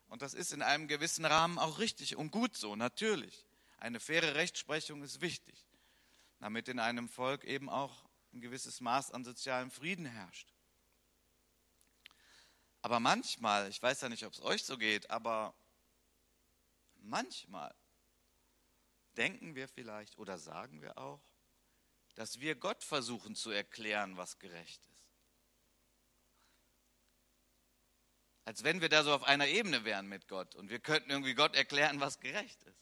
Und 0.08 0.21
das 0.21 0.34
ist 0.34 0.54
in 0.54 0.62
einem 0.62 0.88
gewissen 0.88 1.26
Rahmen 1.26 1.58
auch 1.58 1.80
richtig 1.80 2.15
und 2.15 2.32
gut 2.32 2.56
so, 2.56 2.76
natürlich. 2.76 3.45
Eine 3.80 4.00
faire 4.00 4.36
Rechtsprechung 4.36 5.04
ist 5.04 5.21
wichtig 5.21 5.67
damit 6.39 6.67
in 6.67 6.80
einem 6.80 7.10
Volk 7.10 7.43
eben 7.43 7.69
auch 7.69 8.06
ein 8.34 8.41
gewisses 8.41 8.82
Maß 8.82 9.12
an 9.12 9.23
sozialem 9.23 9.71
Frieden 9.71 10.06
herrscht. 10.06 10.54
Aber 12.82 13.00
manchmal, 13.00 13.69
ich 13.69 13.82
weiß 13.82 14.02
ja 14.02 14.10
nicht, 14.10 14.26
ob 14.26 14.34
es 14.34 14.41
euch 14.41 14.63
so 14.63 14.78
geht, 14.78 15.10
aber 15.10 15.54
manchmal 17.02 17.73
denken 19.17 19.56
wir 19.56 19.67
vielleicht 19.67 20.17
oder 20.17 20.38
sagen 20.38 20.82
wir 20.82 20.97
auch, 20.97 21.21
dass 22.15 22.39
wir 22.39 22.56
Gott 22.56 22.84
versuchen 22.84 23.36
zu 23.36 23.51
erklären, 23.51 24.17
was 24.17 24.39
gerecht 24.39 24.86
ist. 24.86 24.97
Als 28.45 28.63
wenn 28.63 28.82
wir 28.82 28.89
da 28.89 29.03
so 29.03 29.13
auf 29.13 29.23
einer 29.23 29.47
Ebene 29.47 29.84
wären 29.84 30.08
mit 30.08 30.27
Gott 30.27 30.56
und 30.56 30.69
wir 30.69 30.80
könnten 30.80 31.10
irgendwie 31.10 31.34
Gott 31.34 31.56
erklären, 31.56 31.99
was 31.99 32.19
gerecht 32.19 32.63
ist. 32.63 32.80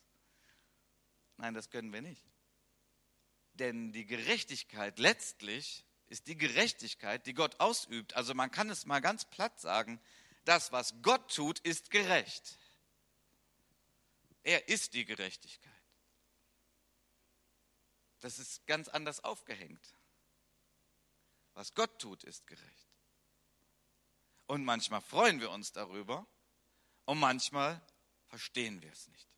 Nein, 1.37 1.53
das 1.53 1.69
können 1.69 1.91
wir 1.91 2.01
nicht. 2.01 2.23
Denn 3.53 3.91
die 3.91 4.05
Gerechtigkeit 4.05 4.99
letztlich 4.99 5.83
ist 6.07 6.27
die 6.27 6.37
Gerechtigkeit, 6.37 7.25
die 7.25 7.33
Gott 7.33 7.59
ausübt. 7.59 8.15
Also 8.15 8.33
man 8.33 8.51
kann 8.51 8.69
es 8.69 8.85
mal 8.85 8.99
ganz 8.99 9.25
platt 9.25 9.59
sagen, 9.59 9.99
das, 10.43 10.71
was 10.71 10.93
Gott 11.01 11.33
tut, 11.33 11.59
ist 11.59 11.89
gerecht. 11.89 12.59
Er 14.43 14.69
ist 14.69 14.93
die 14.93 15.05
Gerechtigkeit. 15.05 15.74
Das 18.25 18.39
ist 18.39 18.65
ganz 18.65 18.87
anders 18.87 19.23
aufgehängt. 19.23 19.93
Was 21.53 21.75
Gott 21.75 21.99
tut, 22.01 22.23
ist 22.23 22.47
gerecht. 22.47 22.87
Und 24.47 24.65
manchmal 24.65 25.01
freuen 25.01 25.41
wir 25.41 25.51
uns 25.51 25.73
darüber 25.73 26.25
und 27.05 27.19
manchmal 27.19 27.79
verstehen 28.25 28.81
wir 28.81 28.91
es 28.91 29.07
nicht. 29.09 29.29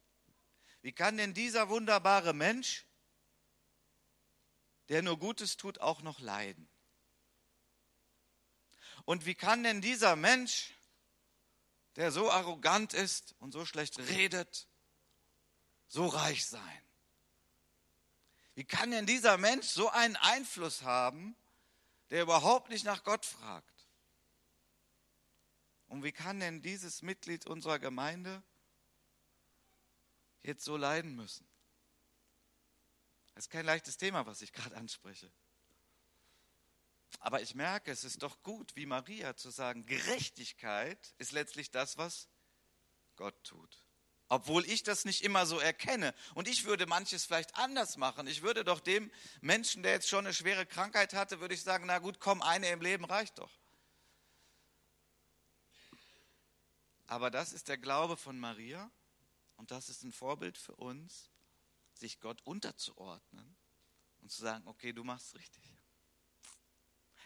Wie 0.84 0.94
kann 0.94 1.18
denn 1.18 1.34
dieser 1.34 1.68
wunderbare 1.68 2.32
Mensch 2.32 2.86
der 4.88 5.02
nur 5.02 5.20
Gutes 5.20 5.58
tut, 5.58 5.82
auch 5.82 6.02
noch 6.02 6.22
leiden? 6.22 6.70
Und 9.04 9.26
wie 9.26 9.36
kann 9.36 9.64
denn 9.64 9.82
dieser 9.82 10.16
Mensch, 10.16 10.74
der 11.98 12.14
so 12.14 12.32
arrogant 12.32 12.94
ist 12.94 13.36
und 13.40 13.52
so 13.52 13.66
schlecht 13.66 14.00
redet, 14.00 14.66
so 15.90 16.08
reich 16.08 16.46
sein? 16.46 16.87
Wie 18.58 18.66
kann 18.66 18.90
denn 18.90 19.06
dieser 19.06 19.38
Mensch 19.38 19.68
so 19.68 19.88
einen 19.92 20.16
Einfluss 20.16 20.82
haben, 20.82 21.36
der 22.10 22.24
überhaupt 22.24 22.70
nicht 22.70 22.86
nach 22.86 23.04
Gott 23.04 23.24
fragt? 23.24 23.88
Und 25.90 26.04
wie 26.04 26.12
kann 26.12 26.40
denn 26.40 26.64
dieses 26.64 27.04
Mitglied 27.04 27.46
unserer 27.46 27.78
Gemeinde 27.78 28.42
jetzt 30.42 30.66
so 30.66 30.76
leiden 30.76 31.16
müssen? 31.16 31.48
Das 33.36 33.46
ist 33.46 33.52
kein 33.52 33.64
leichtes 33.64 33.98
Thema, 33.98 34.26
was 34.26 34.42
ich 34.42 34.52
gerade 34.52 34.76
anspreche. 34.76 35.32
Aber 37.20 37.44
ich 37.44 37.54
merke, 37.54 37.92
es 37.92 38.04
ist 38.04 38.24
doch 38.24 38.42
gut, 38.42 38.76
wie 38.76 38.88
Maria 38.88 39.36
zu 39.36 39.52
sagen, 39.52 39.86
Gerechtigkeit 39.86 41.14
ist 41.20 41.32
letztlich 41.32 41.70
das, 41.70 42.00
was 42.00 42.28
Gott 43.18 43.36
tut. 43.44 43.84
Obwohl 44.30 44.66
ich 44.66 44.84
das 44.84 45.06
nicht 45.06 45.24
immer 45.24 45.46
so 45.46 45.60
erkenne. 45.60 46.14
Und 46.36 46.48
ich 46.48 46.66
würde 46.66 46.86
manches 46.86 47.26
vielleicht 47.26 47.56
anders 47.56 47.96
machen. 47.96 48.28
Ich 48.28 48.42
würde 48.42 48.66
doch 48.66 48.82
dem 48.82 49.10
Menschen, 49.42 49.84
der 49.84 49.94
jetzt 49.94 50.10
schon 50.10 50.26
eine 50.26 50.34
schwere 50.34 50.66
Krankheit 50.66 51.14
hatte, 51.14 51.40
würde 51.40 51.54
ich 51.54 51.62
sagen, 51.62 51.86
na 51.88 52.00
gut, 52.00 52.20
komm, 52.20 52.42
eine 52.42 52.68
im 52.70 52.82
Leben 52.82 53.06
reicht 53.06 53.40
doch. 53.40 53.52
Aber 57.08 57.32
das 57.32 57.54
ist 57.54 57.70
der 57.70 57.78
Glaube 57.78 58.18
von 58.18 58.38
Maria 58.38 58.92
und 59.56 59.72
das 59.72 59.88
ist 59.88 60.04
ein 60.04 60.12
Vorbild 60.12 60.58
für 60.58 60.76
uns, 60.76 61.30
sich 61.94 62.20
Gott 62.20 62.42
unterzuordnen 62.44 63.56
und 64.22 64.30
zu 64.30 64.42
sagen, 64.42 64.68
okay, 64.68 64.92
du 64.92 65.06
machst 65.06 65.36
richtig. 65.36 65.64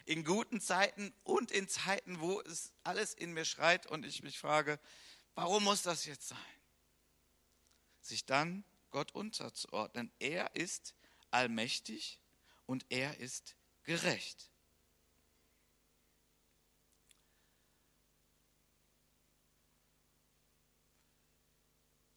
In 0.06 0.24
guten 0.24 0.62
Zeiten 0.62 1.14
und 1.24 1.52
in 1.52 1.68
Zeiten, 1.68 2.20
wo 2.20 2.42
es 2.42 2.74
alles 2.84 3.14
in 3.14 3.34
mir 3.34 3.46
schreit 3.46 3.88
und 3.88 4.06
ich 4.06 4.22
mich 4.22 4.38
frage, 4.38 4.80
warum 5.34 5.64
muss 5.64 5.82
das 5.82 6.06
jetzt 6.06 6.28
sein? 6.28 6.61
Sich 8.12 8.26
dann 8.26 8.66
Gott 8.90 9.14
unterzuordnen. 9.14 10.12
Er 10.20 10.54
ist 10.54 10.96
allmächtig 11.30 12.20
und 12.66 12.86
er 12.90 13.22
ist 13.22 13.56
gerecht. 13.84 14.52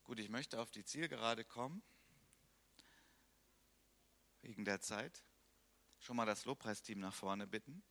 Gut, 0.02 0.18
ich 0.18 0.30
möchte 0.30 0.58
auf 0.58 0.72
die 0.72 0.84
Zielgerade 0.84 1.44
kommen, 1.44 1.80
wegen 4.42 4.64
der 4.64 4.80
Zeit. 4.80 5.22
Schon 6.00 6.16
mal 6.16 6.26
das 6.26 6.44
Lobpreisteam 6.44 6.98
nach 6.98 7.14
vorne 7.14 7.46
bitten. 7.46 7.84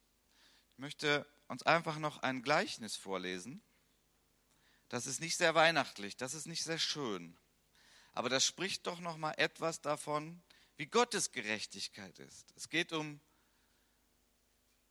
Ich 0.74 0.80
möchte 0.80 1.26
uns 1.48 1.64
einfach 1.64 1.98
noch 2.00 2.18
ein 2.18 2.42
Gleichnis 2.42 2.98
vorlesen. 2.98 3.64
Das 4.90 5.06
ist 5.06 5.22
nicht 5.22 5.38
sehr 5.38 5.56
weihnachtlich, 5.56 6.18
das 6.18 6.34
ist 6.34 6.48
nicht 6.48 6.66
sehr 6.66 6.80
schön, 6.80 7.38
aber 8.14 8.30
das 8.30 8.46
spricht 8.46 8.88
doch 8.88 9.00
noch 9.00 9.18
mal 9.18 9.34
etwas 9.38 9.82
davon, 9.82 10.42
wie 10.78 10.86
Gottes 10.86 11.32
Gerechtigkeit 11.32 12.18
ist. 12.20 12.54
Es 12.56 12.70
geht 12.70 12.94
um 12.94 13.20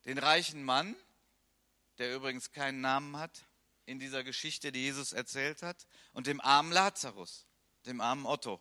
den 0.05 0.19
reichen 0.19 0.65
Mann, 0.65 0.97
der 1.99 2.15
übrigens 2.15 2.53
keinen 2.53 2.81
Namen 2.81 3.17
hat, 3.17 3.47
in 3.85 3.99
dieser 3.99 4.25
Geschichte, 4.25 4.73
die 4.73 4.83
Jesus 4.83 5.13
erzählt 5.13 5.63
hat, 5.63 5.87
und 6.13 6.27
dem 6.27 6.41
armen 6.41 6.73
Lazarus, 6.73 7.47
dem 7.87 8.01
armen 8.01 8.27
Otto. 8.27 8.61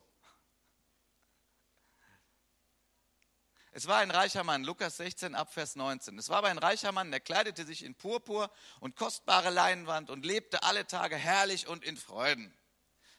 Es 3.73 3.87
war 3.87 3.99
ein 3.99 4.11
reicher 4.11 4.43
Mann, 4.43 4.65
Lukas 4.65 4.97
16 4.97 5.33
ab 5.33 5.53
Vers 5.53 5.77
19. 5.77 6.17
Es 6.17 6.27
war 6.27 6.39
aber 6.39 6.49
ein 6.49 6.57
reicher 6.57 6.91
Mann, 6.91 7.09
der 7.09 7.21
kleidete 7.21 7.65
sich 7.65 7.83
in 7.83 7.95
Purpur 7.95 8.51
und 8.81 8.97
kostbare 8.97 9.49
Leinwand 9.49 10.09
und 10.09 10.25
lebte 10.25 10.63
alle 10.63 10.85
Tage 10.85 11.15
herrlich 11.15 11.67
und 11.67 11.85
in 11.85 11.95
Freuden. 11.95 12.53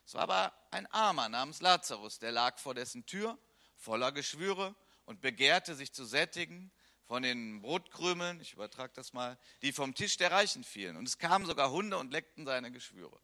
Es 0.04 0.14
war 0.14 0.22
aber 0.22 0.52
ein 0.70 0.86
Armer 0.88 1.28
namens 1.28 1.60
Lazarus, 1.60 2.18
der 2.18 2.32
lag 2.32 2.58
vor 2.58 2.74
dessen 2.74 3.06
Tür, 3.06 3.38
voller 3.76 4.12
Geschwüre 4.12 4.74
und 5.04 5.20
begehrte 5.20 5.74
sich 5.74 5.92
zu 5.92 6.04
sättigen 6.04 6.72
von 7.04 7.22
den 7.22 7.60
Brotkrümeln, 7.60 8.40
ich 8.40 8.54
übertrage 8.54 8.92
das 8.94 9.12
mal, 9.12 9.38
die 9.60 9.72
vom 9.72 9.94
Tisch 9.94 10.16
der 10.16 10.32
Reichen 10.32 10.64
fielen. 10.64 10.96
Und 10.96 11.06
es 11.06 11.18
kamen 11.18 11.44
sogar 11.44 11.70
Hunde 11.70 11.98
und 11.98 12.10
leckten 12.10 12.46
seine 12.46 12.72
Geschwüre. 12.72 13.18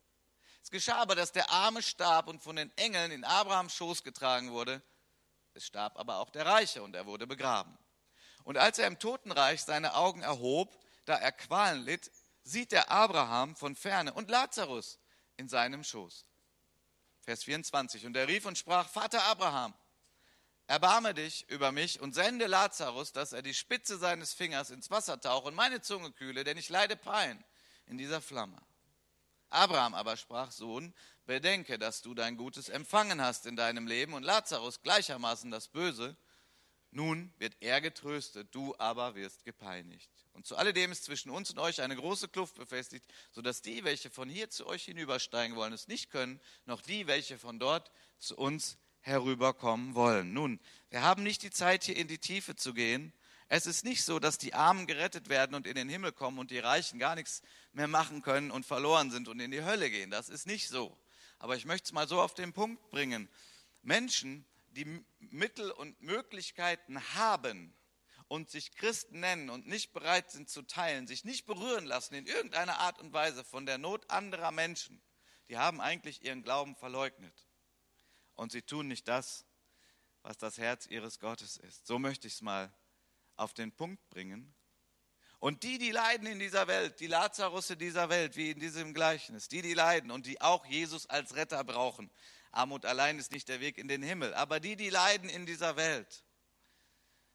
Es 0.62 0.70
geschah 0.70 0.96
aber, 0.96 1.14
dass 1.14 1.32
der 1.32 1.50
Arme 1.50 1.82
starb 1.82 2.28
und 2.28 2.42
von 2.42 2.56
den 2.56 2.70
Engeln 2.76 3.10
in 3.10 3.24
Abrahams 3.24 3.72
Schoß 3.74 4.02
getragen 4.02 4.52
wurde. 4.52 4.82
Es 5.54 5.66
starb 5.66 5.96
aber 5.96 6.18
auch 6.18 6.30
der 6.30 6.44
Reiche 6.44 6.82
und 6.82 6.94
er 6.94 7.06
wurde 7.06 7.26
begraben. 7.26 7.78
Und 8.44 8.58
als 8.58 8.78
er 8.78 8.86
im 8.86 8.98
Totenreich 8.98 9.62
seine 9.62 9.94
Augen 9.94 10.20
erhob, 10.20 10.78
da 11.06 11.16
er 11.16 11.32
Qualen 11.32 11.84
litt, 11.84 12.10
sieht 12.42 12.72
er 12.72 12.90
Abraham 12.90 13.56
von 13.56 13.74
ferne 13.74 14.12
und 14.12 14.28
Lazarus 14.28 14.98
in 15.38 15.48
seinem 15.48 15.84
Schoß. 15.84 16.27
Vers 17.28 17.44
24. 17.44 18.06
Und 18.06 18.16
er 18.16 18.26
rief 18.26 18.46
und 18.46 18.56
sprach, 18.56 18.88
Vater 18.88 19.22
Abraham, 19.24 19.74
erbarme 20.66 21.12
dich 21.12 21.46
über 21.50 21.72
mich 21.72 22.00
und 22.00 22.14
sende 22.14 22.46
Lazarus, 22.46 23.12
dass 23.12 23.34
er 23.34 23.42
die 23.42 23.52
Spitze 23.52 23.98
seines 23.98 24.32
Fingers 24.32 24.70
ins 24.70 24.90
Wasser 24.90 25.20
tauche 25.20 25.48
und 25.48 25.54
meine 25.54 25.82
Zunge 25.82 26.10
kühle, 26.10 26.42
denn 26.42 26.56
ich 26.56 26.70
leide 26.70 26.96
Pein 26.96 27.44
in 27.84 27.98
dieser 27.98 28.22
Flamme. 28.22 28.56
Abraham 29.50 29.92
aber 29.92 30.16
sprach, 30.16 30.52
Sohn, 30.52 30.94
bedenke, 31.26 31.78
dass 31.78 32.00
du 32.00 32.14
dein 32.14 32.38
Gutes 32.38 32.70
empfangen 32.70 33.20
hast 33.20 33.44
in 33.44 33.56
deinem 33.56 33.86
Leben 33.86 34.14
und 34.14 34.22
Lazarus 34.22 34.80
gleichermaßen 34.80 35.50
das 35.50 35.68
Böse. 35.68 36.16
Nun 36.98 37.32
wird 37.38 37.56
er 37.60 37.80
getröstet, 37.80 38.52
du 38.52 38.74
aber 38.76 39.14
wirst 39.14 39.44
gepeinigt. 39.44 40.10
Und 40.32 40.48
zu 40.48 40.56
alledem 40.56 40.90
ist 40.90 41.04
zwischen 41.04 41.30
uns 41.30 41.48
und 41.48 41.60
euch 41.60 41.80
eine 41.80 41.94
große 41.94 42.26
Kluft 42.26 42.56
befestigt, 42.56 43.06
sodass 43.30 43.62
die, 43.62 43.84
welche 43.84 44.10
von 44.10 44.28
hier 44.28 44.50
zu 44.50 44.66
euch 44.66 44.86
hinübersteigen 44.86 45.54
wollen, 45.54 45.72
es 45.72 45.86
nicht 45.86 46.10
können, 46.10 46.40
noch 46.66 46.82
die, 46.82 47.06
welche 47.06 47.38
von 47.38 47.60
dort 47.60 47.92
zu 48.18 48.36
uns 48.36 48.78
herüberkommen 48.98 49.94
wollen. 49.94 50.32
Nun, 50.32 50.58
wir 50.90 51.02
haben 51.02 51.22
nicht 51.22 51.44
die 51.44 51.52
Zeit, 51.52 51.84
hier 51.84 51.96
in 51.96 52.08
die 52.08 52.18
Tiefe 52.18 52.56
zu 52.56 52.74
gehen. 52.74 53.12
Es 53.46 53.66
ist 53.66 53.84
nicht 53.84 54.02
so, 54.02 54.18
dass 54.18 54.36
die 54.36 54.54
Armen 54.54 54.88
gerettet 54.88 55.28
werden 55.28 55.54
und 55.54 55.68
in 55.68 55.76
den 55.76 55.88
Himmel 55.88 56.10
kommen 56.10 56.40
und 56.40 56.50
die 56.50 56.58
Reichen 56.58 56.98
gar 56.98 57.14
nichts 57.14 57.42
mehr 57.72 57.86
machen 57.86 58.22
können 58.22 58.50
und 58.50 58.66
verloren 58.66 59.12
sind 59.12 59.28
und 59.28 59.38
in 59.38 59.52
die 59.52 59.62
Hölle 59.62 59.88
gehen. 59.88 60.10
Das 60.10 60.28
ist 60.28 60.48
nicht 60.48 60.68
so. 60.68 60.98
Aber 61.38 61.54
ich 61.54 61.64
möchte 61.64 61.84
es 61.84 61.92
mal 61.92 62.08
so 62.08 62.20
auf 62.20 62.34
den 62.34 62.52
Punkt 62.52 62.90
bringen. 62.90 63.28
Menschen, 63.82 64.44
die 64.78 65.04
Mittel 65.18 65.72
und 65.72 66.00
Möglichkeiten 66.00 67.02
haben 67.14 67.74
und 68.28 68.48
sich 68.48 68.70
Christen 68.76 69.18
nennen 69.18 69.50
und 69.50 69.66
nicht 69.66 69.92
bereit 69.92 70.30
sind 70.30 70.48
zu 70.48 70.62
teilen, 70.62 71.08
sich 71.08 71.24
nicht 71.24 71.46
berühren 71.46 71.84
lassen 71.84 72.14
in 72.14 72.26
irgendeiner 72.26 72.78
Art 72.78 73.00
und 73.00 73.12
Weise 73.12 73.42
von 73.42 73.66
der 73.66 73.78
Not 73.78 74.08
anderer 74.08 74.52
Menschen, 74.52 75.02
die 75.48 75.58
haben 75.58 75.80
eigentlich 75.80 76.22
ihren 76.22 76.44
Glauben 76.44 76.76
verleugnet 76.76 77.34
und 78.36 78.52
sie 78.52 78.62
tun 78.62 78.86
nicht 78.86 79.08
das, 79.08 79.46
was 80.22 80.38
das 80.38 80.58
Herz 80.58 80.86
ihres 80.86 81.18
Gottes 81.18 81.56
ist. 81.56 81.86
So 81.88 81.98
möchte 81.98 82.28
ich 82.28 82.34
es 82.34 82.40
mal 82.40 82.72
auf 83.34 83.54
den 83.54 83.72
Punkt 83.72 84.08
bringen. 84.10 84.54
Und 85.40 85.62
die, 85.64 85.78
die 85.78 85.90
leiden 85.90 86.26
in 86.26 86.38
dieser 86.38 86.66
Welt, 86.66 87.00
die 87.00 87.06
Lazarusse 87.06 87.76
dieser 87.76 88.08
Welt, 88.08 88.36
wie 88.36 88.50
in 88.50 88.60
diesem 88.60 88.94
Gleichnis, 88.94 89.48
die, 89.48 89.62
die 89.62 89.74
leiden 89.74 90.10
und 90.10 90.26
die 90.26 90.40
auch 90.40 90.66
Jesus 90.66 91.06
als 91.06 91.34
Retter 91.34 91.62
brauchen. 91.64 92.10
Armut 92.50 92.84
allein 92.84 93.18
ist 93.18 93.32
nicht 93.32 93.48
der 93.48 93.60
Weg 93.60 93.78
in 93.78 93.88
den 93.88 94.02
Himmel, 94.02 94.34
aber 94.34 94.60
die, 94.60 94.76
die 94.76 94.90
leiden 94.90 95.28
in 95.28 95.46
dieser 95.46 95.76
Welt, 95.76 96.24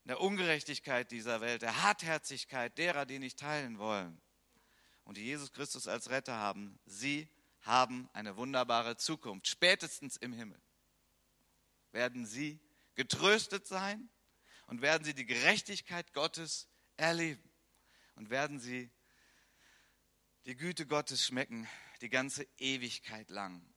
in 0.04 0.10
der 0.10 0.22
Ungerechtigkeit 0.22 1.12
dieser 1.12 1.42
Welt, 1.42 1.62
der 1.62 1.84
Hartherzigkeit 1.84 2.78
derer, 2.78 3.06
die 3.06 3.20
nicht 3.20 3.40
teilen 3.40 3.78
wollen 3.78 4.22
und 5.04 5.18
die 5.18 5.24
Jesus 5.24 5.52
Christus 5.52 5.88
als 5.88 6.10
Retter 6.10 6.36
haben, 6.36 6.80
sie 6.86 7.30
haben 7.62 8.10
eine 8.14 8.36
wunderbare 8.36 8.98
Zukunft, 8.98 9.48
spätestens 9.48 10.18
im 10.18 10.34
Himmel 10.34 10.62
werden 11.92 12.26
sie 12.26 12.60
getröstet 12.96 13.68
sein 13.68 14.10
und 14.68 14.82
werden 14.82 15.04
sie 15.04 15.14
die 15.14 15.26
Gerechtigkeit 15.26 16.14
Gottes 16.14 16.68
erleben 16.98 17.50
und 18.16 18.30
werden 18.30 18.60
sie 18.60 18.92
die 20.46 20.56
Güte 20.56 20.86
Gottes 20.86 21.26
schmecken 21.26 21.68
die 22.02 22.10
ganze 22.10 22.46
Ewigkeit 22.58 23.30
lang. 23.30 23.73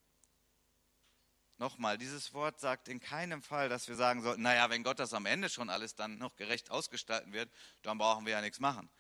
Nochmal, 1.59 1.97
dieses 1.97 2.35
Wort 2.35 2.61
sagt 2.61 2.89
in 2.89 3.01
keinem 3.01 3.43
Fall, 3.43 3.69
dass 3.71 3.89
wir 3.89 3.97
sagen 3.97 4.23
sollten, 4.23 4.43
naja, 4.43 4.69
wenn 4.69 4.83
Gott 4.83 4.99
das 4.99 5.15
am 5.15 5.25
Ende 5.25 5.49
schon 5.49 5.71
alles 5.71 5.95
dann 5.95 6.19
noch 6.19 6.37
gerecht 6.37 6.71
ausgestalten 6.71 7.33
wird, 7.33 7.51
dann 7.83 7.97
brauchen 7.97 8.27
wir 8.27 8.33
ja 8.33 8.41
nichts 8.43 8.61
machen. 8.61 8.91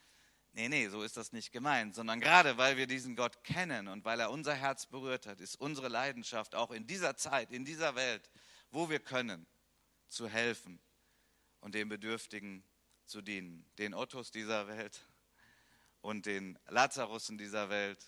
Nee, 0.52 0.70
nee, 0.70 0.88
so 0.88 1.02
ist 1.02 1.18
das 1.18 1.32
nicht 1.32 1.52
gemeint, 1.52 1.94
sondern 1.94 2.18
gerade 2.18 2.56
weil 2.56 2.78
wir 2.78 2.86
diesen 2.86 3.14
Gott 3.14 3.44
kennen 3.44 3.88
und 3.88 4.06
weil 4.06 4.20
er 4.20 4.30
unser 4.30 4.54
Herz 4.54 4.86
berührt 4.86 5.26
hat, 5.26 5.38
ist 5.42 5.60
unsere 5.60 5.88
Leidenschaft 5.88 6.54
auch 6.54 6.70
in 6.70 6.86
dieser 6.86 7.14
Zeit, 7.14 7.52
in 7.52 7.66
dieser 7.66 7.94
Welt, 7.94 8.30
wo 8.70 8.88
wir 8.88 9.00
können, 9.00 9.46
zu 10.08 10.26
helfen 10.26 10.80
und 11.60 11.74
den 11.74 11.90
Bedürftigen 11.90 12.64
zu 13.04 13.20
dienen, 13.20 13.66
den 13.76 13.92
Ottos 13.92 14.30
dieser 14.30 14.66
Welt 14.66 15.06
und 16.00 16.24
den 16.24 16.58
Lazarussen 16.68 17.36
dieser 17.36 17.68
Welt. 17.68 17.98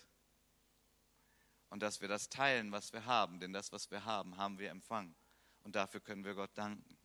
Und 1.69 1.83
dass 1.83 2.01
wir 2.01 2.07
das 2.07 2.29
teilen, 2.29 2.71
was 2.71 2.93
wir 2.93 3.05
haben, 3.05 3.39
denn 3.39 3.53
das, 3.53 3.71
was 3.71 3.91
wir 3.91 4.05
haben, 4.05 4.37
haben 4.37 4.57
wir 4.57 4.71
empfangen. 4.71 5.15
Und 5.63 5.75
dafür 5.75 5.99
können 5.99 6.23
wir 6.23 6.33
Gott 6.33 6.51
danken. 6.55 6.97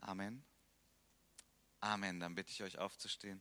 Amen. 0.00 0.44
Amen. 1.80 2.18
Dann 2.18 2.34
bitte 2.34 2.50
ich 2.50 2.62
euch 2.62 2.78
aufzustehen. 2.78 3.40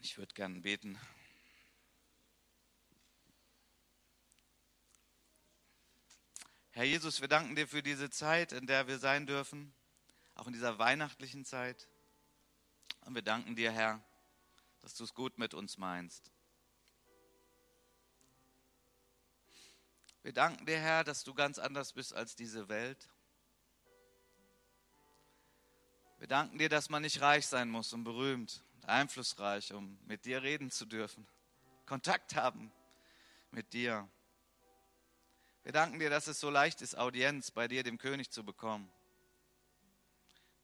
Ich 0.00 0.16
würde 0.18 0.34
gerne 0.34 0.60
beten. 0.60 0.98
Herr 6.70 6.84
Jesus, 6.84 7.20
wir 7.20 7.28
danken 7.28 7.54
dir 7.54 7.68
für 7.68 7.82
diese 7.82 8.08
Zeit, 8.08 8.52
in 8.52 8.66
der 8.66 8.86
wir 8.86 8.98
sein 8.98 9.26
dürfen, 9.26 9.74
auch 10.34 10.46
in 10.46 10.54
dieser 10.54 10.78
weihnachtlichen 10.78 11.44
Zeit. 11.44 11.86
Und 13.04 13.14
wir 13.14 13.22
danken 13.22 13.56
dir, 13.56 13.72
Herr, 13.72 14.02
dass 14.82 14.94
du 14.94 15.04
es 15.04 15.14
gut 15.14 15.38
mit 15.38 15.54
uns 15.54 15.78
meinst. 15.78 16.30
Wir 20.22 20.32
danken 20.32 20.66
dir, 20.66 20.78
Herr, 20.78 21.02
dass 21.02 21.24
du 21.24 21.34
ganz 21.34 21.58
anders 21.58 21.92
bist 21.92 22.14
als 22.14 22.36
diese 22.36 22.68
Welt. 22.68 23.08
Wir 26.18 26.28
danken 26.28 26.58
dir, 26.58 26.68
dass 26.68 26.90
man 26.90 27.02
nicht 27.02 27.20
reich 27.20 27.46
sein 27.46 27.68
muss 27.68 27.92
und 27.92 28.04
berühmt 28.04 28.62
und 28.74 28.84
einflussreich, 28.84 29.72
um 29.72 29.98
mit 30.04 30.24
dir 30.24 30.42
reden 30.42 30.70
zu 30.70 30.86
dürfen, 30.86 31.26
Kontakt 31.86 32.36
haben 32.36 32.72
mit 33.50 33.72
dir. 33.72 34.08
Wir 35.64 35.72
danken 35.72 35.98
dir, 35.98 36.10
dass 36.10 36.28
es 36.28 36.38
so 36.38 36.50
leicht 36.50 36.82
ist, 36.82 36.96
Audienz 36.96 37.50
bei 37.50 37.66
dir, 37.66 37.82
dem 37.82 37.98
König, 37.98 38.30
zu 38.30 38.44
bekommen. 38.44 38.90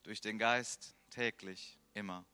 Durch 0.04 0.20
den 0.20 0.38
Geist 0.38 0.94
täglich, 1.10 1.78
immer. 1.94 2.24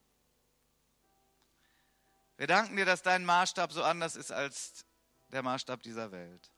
Wir 2.36 2.48
danken 2.48 2.76
dir, 2.76 2.84
dass 2.84 3.02
dein 3.02 3.24
Maßstab 3.24 3.72
so 3.72 3.82
anders 3.82 4.16
ist 4.16 4.32
als 4.32 4.84
der 5.28 5.42
Maßstab 5.42 5.82
dieser 5.82 6.10
Welt. 6.10 6.50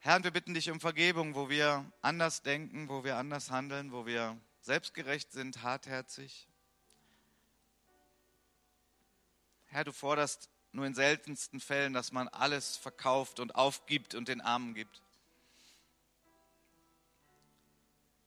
Herr, 0.00 0.16
und 0.16 0.24
wir 0.24 0.30
bitten 0.30 0.54
dich 0.54 0.70
um 0.70 0.80
Vergebung, 0.80 1.34
wo 1.34 1.48
wir 1.48 1.90
anders 2.02 2.42
denken, 2.42 2.88
wo 2.88 3.04
wir 3.04 3.16
anders 3.16 3.50
handeln, 3.50 3.90
wo 3.90 4.06
wir 4.06 4.38
selbstgerecht 4.60 5.32
sind, 5.32 5.62
hartherzig. 5.62 6.48
Herr, 9.66 9.84
du 9.84 9.92
forderst 9.92 10.50
nur 10.72 10.86
in 10.86 10.94
seltensten 10.94 11.60
Fällen, 11.60 11.94
dass 11.94 12.12
man 12.12 12.28
alles 12.28 12.76
verkauft 12.76 13.40
und 13.40 13.54
aufgibt 13.54 14.14
und 14.14 14.28
den 14.28 14.40
Armen 14.40 14.74
gibt. 14.74 15.02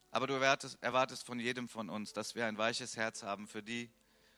Aber 0.09 0.27
du 0.27 0.33
erwartest, 0.33 0.77
erwartest 0.81 1.25
von 1.25 1.39
jedem 1.39 1.69
von 1.69 1.89
uns, 1.89 2.11
dass 2.11 2.35
wir 2.35 2.45
ein 2.45 2.57
weiches 2.57 2.97
Herz 2.97 3.23
haben 3.23 3.47
für 3.47 3.63
die 3.63 3.89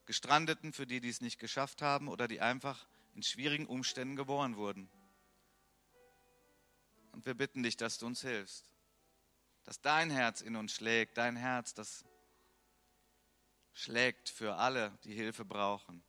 Gestrandeten, 0.06 0.74
für 0.74 0.86
die, 0.86 1.02
die 1.02 1.10
es 1.10 1.22
nicht 1.22 1.40
geschafft 1.40 1.82
haben 1.82 2.08
oder 2.08 2.28
die 2.28 2.42
einfach 2.42 2.88
in 3.16 3.24
schwierigen 3.24 3.68
Umständen 3.68 4.16
geboren 4.16 4.58
wurden. 4.58 4.90
Und 7.12 7.26
wir 7.26 7.36
bitten 7.36 7.64
dich, 7.64 7.78
dass 7.78 8.00
du 8.00 8.08
uns 8.08 8.22
hilfst, 8.22 8.72
dass 9.64 9.82
dein 9.82 10.10
Herz 10.10 10.42
in 10.42 10.56
uns 10.56 10.74
schlägt, 10.74 11.18
dein 11.18 11.36
Herz, 11.36 11.74
das 11.74 12.06
schlägt 13.72 14.30
für 14.30 14.56
alle, 14.56 14.98
die 15.04 15.14
Hilfe 15.14 15.46
brauchen. 15.46 16.04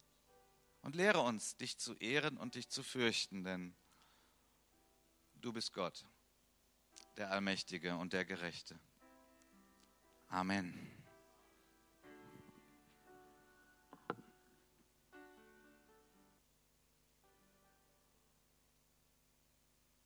Und 0.83 0.97
lehre 0.97 1.21
uns, 1.21 1.57
dich 1.57 1.79
zu 1.79 1.95
ehren 1.95 2.37
und 2.37 2.57
dich 2.57 2.69
zu 2.69 2.83
fürchten, 2.83 3.43
denn 3.43 3.75
du 5.35 5.53
bist 5.53 5.73
Gott, 5.73 6.05
der 7.17 7.31
Allmächtige 7.31 7.97
und 7.97 8.13
der 8.13 8.25
Gerechte. 8.25 8.79
Amen. 10.29 10.94